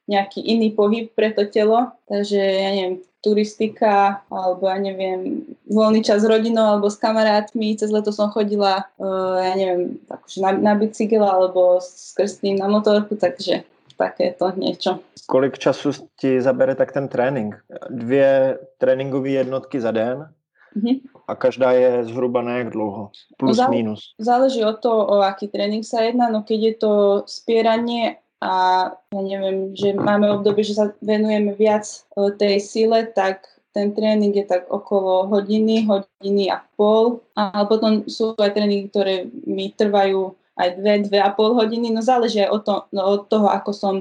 nejaký 0.10 0.42
iný 0.42 0.74
pohyb 0.74 1.14
pre 1.14 1.30
to 1.30 1.46
telo. 1.46 1.94
Takže, 2.10 2.42
ja 2.42 2.74
neviem, 2.74 3.06
turistika, 3.22 4.26
alebo 4.32 4.66
ja 4.66 4.80
neviem, 4.82 5.46
voľný 5.68 6.02
čas 6.02 6.24
s 6.24 6.30
rodinou 6.30 6.66
alebo 6.66 6.90
s 6.90 6.98
kamarátmi. 6.98 7.78
Cez 7.78 7.94
leto 7.94 8.10
som 8.10 8.32
chodila, 8.34 8.90
uh, 8.98 9.38
ja 9.44 9.54
neviem, 9.54 10.02
akože 10.10 10.38
na, 10.42 10.52
na 10.56 10.74
bicykel 10.74 11.22
alebo 11.22 11.84
s 11.84 12.16
krstným 12.16 12.58
na 12.58 12.72
motorku, 12.72 13.20
takže 13.20 13.68
takéto 14.00 14.56
niečo. 14.56 15.04
Kolik 15.28 15.60
času 15.60 15.92
ti 16.16 16.40
zabere 16.40 16.76
tak 16.76 16.96
ten 16.96 17.12
trénink? 17.12 17.60
Dvě 17.90 18.60
tréninkové 18.78 19.30
jednotky 19.30 19.82
za 19.82 19.92
den 19.92 20.32
mm-hmm. 20.76 20.96
a 21.28 21.36
každá 21.36 21.72
je 21.72 22.04
zhruba 22.04 22.42
na 22.42 22.58
jak 22.58 22.70
dlouho? 22.70 23.12
Plus, 23.38 23.58
no, 23.58 23.68
minus. 23.70 24.16
Záleží 24.20 24.64
od 24.66 24.80
toho, 24.80 25.06
o 25.06 25.16
aký 25.22 25.48
tréning 25.48 25.84
sa 25.84 26.02
jedná, 26.02 26.32
no 26.32 26.48
keď 26.48 26.60
je 26.60 26.74
to 26.74 26.94
spieranie 27.28 28.18
a 28.40 28.88
ja 29.12 29.22
neviem, 29.22 29.76
že 29.76 29.92
máme 29.92 30.32
obdobie, 30.32 30.64
že 30.64 30.80
sa 30.80 30.96
venujeme 31.04 31.60
viac 31.60 31.84
e, 32.16 32.32
tej 32.40 32.64
sile, 32.64 33.12
tak 33.12 33.44
ten 33.76 33.92
tréning 33.92 34.32
je 34.32 34.48
tak 34.48 34.72
okolo 34.72 35.28
hodiny, 35.28 35.84
hodiny 35.86 36.48
a 36.48 36.64
pol. 36.80 37.20
A 37.36 37.68
potom 37.68 38.08
sú 38.08 38.34
aj 38.40 38.56
tréningy, 38.56 38.88
ktoré 38.90 39.28
mi 39.44 39.76
trvajú 39.76 40.40
aj 40.60 40.70
dve, 40.76 40.94
dve 41.08 41.20
a 41.24 41.32
pol 41.32 41.56
hodiny, 41.56 41.88
no 41.96 42.04
záleží 42.04 42.44
aj 42.44 42.52
od, 42.52 42.62
to, 42.68 42.76
no, 42.92 43.02
od 43.08 43.22
toho, 43.32 43.48
ako 43.48 43.72
som 43.72 43.96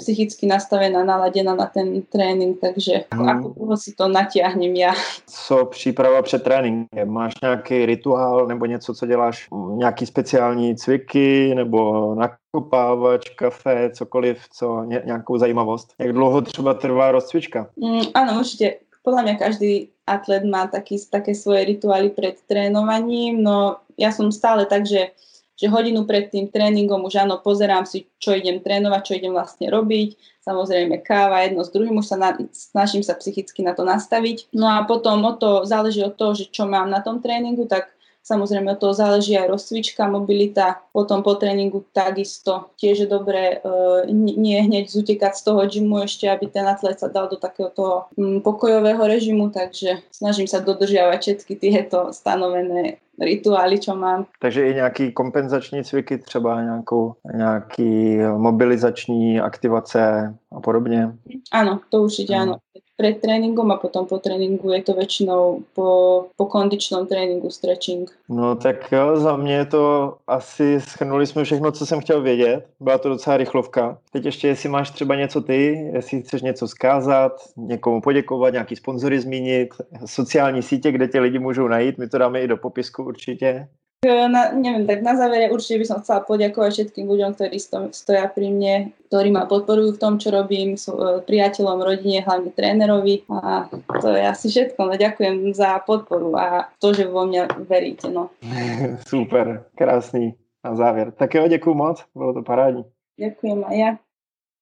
psychicky 0.00 0.48
nastavená, 0.48 1.04
naladená 1.04 1.52
na 1.52 1.68
ten 1.68 2.02
trénink, 2.08 2.56
takže 2.56 3.04
hmm. 3.12 3.28
ako 3.28 3.46
dlho 3.52 3.76
si 3.76 3.92
to 3.92 4.08
natiahnem 4.08 4.72
ja. 4.72 4.92
Co 5.28 5.64
příprava 5.64 6.22
před 6.22 6.42
tréninkem? 6.42 7.08
Máš 7.08 7.32
nějaký 7.42 7.86
rituál 7.86 8.46
nebo 8.46 8.66
něco, 8.66 8.94
co 8.94 9.06
děláš? 9.06 9.48
Nějaký 9.76 10.06
speciální 10.06 10.76
cviky 10.76 11.54
nebo 11.54 12.14
nakopávač, 12.14 13.28
kafe, 13.28 13.90
cokoliv, 13.92 14.38
co, 14.52 14.84
ně, 14.84 15.02
nějakou 15.04 15.38
zajímavost? 15.38 15.92
Jak 15.98 16.12
dlouho 16.12 16.40
třeba 16.40 16.74
trvá 16.74 17.12
rozcvička? 17.12 17.68
Mm, 17.76 18.16
áno, 18.16 18.40
určite. 18.40 18.80
Podľa 19.00 19.22
mňa 19.24 19.34
každý 19.40 19.72
atlet 20.04 20.44
má 20.44 20.68
taký, 20.68 21.00
také 21.08 21.32
svoje 21.32 21.64
rituály 21.64 22.12
pred 22.12 22.36
trénovaním, 22.44 23.40
no 23.40 23.80
ja 23.96 24.12
som 24.12 24.28
stále 24.28 24.68
tak, 24.68 24.84
že 24.84 25.16
že 25.60 25.68
hodinu 25.68 26.08
pred 26.08 26.32
tým 26.32 26.48
tréningom 26.48 27.04
už 27.04 27.20
áno, 27.20 27.36
pozerám 27.44 27.84
si, 27.84 28.08
čo 28.16 28.32
idem 28.32 28.64
trénovať, 28.64 29.00
čo 29.04 29.12
idem 29.20 29.36
vlastne 29.36 29.68
robiť. 29.68 30.40
Samozrejme 30.40 31.04
káva 31.04 31.44
jedno 31.44 31.60
s 31.60 31.68
druhým, 31.68 32.00
už 32.00 32.08
sa 32.08 32.16
na, 32.16 32.32
snažím 32.48 33.04
sa 33.04 33.12
psychicky 33.20 33.60
na 33.60 33.76
to 33.76 33.84
nastaviť. 33.84 34.48
No 34.56 34.72
a 34.72 34.88
potom 34.88 35.20
o 35.28 35.36
to 35.36 35.68
záleží 35.68 36.00
od 36.00 36.16
toho, 36.16 36.32
že 36.32 36.48
čo 36.48 36.64
mám 36.64 36.88
na 36.88 37.04
tom 37.04 37.20
tréningu, 37.20 37.68
tak 37.68 37.92
Samozrejme 38.20 38.76
toho 38.76 38.92
záleží 38.94 39.34
aj 39.34 39.48
rozcvička, 39.48 40.04
mobilita, 40.06 40.84
potom 40.92 41.24
po 41.24 41.34
tréningu 41.34 41.84
takisto. 41.92 42.70
Tiež 42.76 43.04
je 43.04 43.08
dobré 43.08 43.58
uh, 43.64 44.04
nie 44.12 44.60
hneď 44.60 44.92
zutekať 44.92 45.32
z 45.34 45.42
toho 45.42 45.60
gymu 45.66 46.04
ešte, 46.04 46.28
aby 46.28 46.46
ten 46.46 46.68
atlet 46.68 47.00
sa 47.00 47.08
dal 47.08 47.32
do 47.32 47.40
takého 47.40 47.72
toho 47.72 48.06
um, 48.14 48.44
pokojového 48.44 49.00
režimu, 49.06 49.50
takže 49.50 50.04
snažím 50.12 50.46
sa 50.46 50.60
dodržiavať 50.60 51.20
všetky 51.20 51.52
tieto 51.56 52.12
stanovené 52.12 53.00
rituály, 53.20 53.78
čo 53.78 53.94
mám. 53.94 54.26
Takže 54.38 54.66
i 54.68 54.74
nějaký 54.74 55.12
kompenzační 55.12 55.84
cviky, 55.84 56.18
třeba 56.18 56.62
nějakou, 56.62 57.14
nějaký 57.34 58.18
mobilizační 58.36 59.40
aktivace 59.40 60.34
a 60.52 60.60
podobně? 60.60 61.12
Áno, 61.52 61.80
to 61.88 62.02
určite 62.02 62.34
áno 62.34 62.56
pred 63.00 63.20
tréningom 63.20 63.70
a 63.70 63.76
potom 63.76 64.06
po 64.06 64.18
tréninku 64.18 64.70
je 64.70 64.82
to 64.82 64.92
většinou 64.92 65.64
po, 65.74 66.24
po 66.36 66.46
kondičnom 66.46 67.06
tréninku 67.06 67.50
stretching. 67.50 68.10
No 68.28 68.54
tak 68.54 68.92
jo, 68.92 69.16
za 69.16 69.36
mě 69.36 69.64
to 69.64 70.14
asi 70.26 70.80
schrnuli 70.80 71.26
jsme 71.26 71.44
všechno, 71.44 71.72
co 71.72 71.86
jsem 71.86 72.00
chtěl 72.00 72.22
vědět. 72.22 72.66
Byla 72.80 72.98
to 72.98 73.08
docela 73.08 73.36
rychlovka. 73.36 73.98
Teď 74.12 74.24
ještě, 74.24 74.48
jestli 74.48 74.68
máš 74.68 74.90
třeba 74.90 75.14
něco 75.14 75.40
ty, 75.40 75.90
jestli 75.94 76.22
chceš 76.22 76.42
něco 76.42 76.68
zkázat, 76.68 77.32
někomu 77.56 78.00
poděkovat, 78.00 78.52
nějaký 78.52 78.76
sponzory 78.76 79.20
zmínit, 79.20 79.68
sociální 80.06 80.62
sítě, 80.62 80.92
kde 80.92 81.08
tě 81.08 81.20
lidi 81.20 81.38
můžou 81.38 81.68
najít, 81.68 81.98
my 81.98 82.08
to 82.08 82.18
dáme 82.18 82.42
i 82.42 82.48
do 82.48 82.56
popisku 82.56 83.04
určitě. 83.04 83.68
Na, 84.00 84.48
neviem, 84.56 84.88
tak 84.88 85.04
na 85.04 85.12
závere 85.12 85.52
určite 85.52 85.84
by 85.84 85.84
som 85.84 86.00
chcela 86.00 86.24
poďakovať 86.24 86.72
všetkým 86.72 87.04
ľuďom, 87.04 87.36
ktorí 87.36 87.60
stoja 87.92 88.32
pri 88.32 88.48
mne, 88.48 88.74
ktorí 89.12 89.28
ma 89.28 89.44
podporujú 89.44 89.92
v 89.92 90.00
tom, 90.00 90.16
čo 90.16 90.32
robím, 90.32 90.72
s 90.72 90.88
e, 90.88 91.20
priateľom, 91.20 91.84
rodine, 91.84 92.24
hlavne 92.24 92.48
trénerovi. 92.48 93.28
A 93.28 93.68
to 94.00 94.08
je 94.16 94.24
asi 94.24 94.48
všetko. 94.48 94.88
No, 94.88 94.96
ďakujem 94.96 95.52
za 95.52 95.84
podporu 95.84 96.32
a 96.32 96.72
to, 96.80 96.96
že 96.96 97.12
vo 97.12 97.28
mňa 97.28 97.68
veríte. 97.68 98.08
No. 98.08 98.32
Super, 99.12 99.68
krásný 99.76 100.32
na 100.64 100.72
závěr. 100.74 101.12
Tak 101.12 101.34
jo, 101.34 101.48
děkuji 101.48 101.74
moc, 101.74 102.04
bylo 102.16 102.32
to 102.34 102.42
parádní. 102.42 102.84
Ďakujem 103.20 103.64
aj 103.68 103.76
ja. 103.76 103.90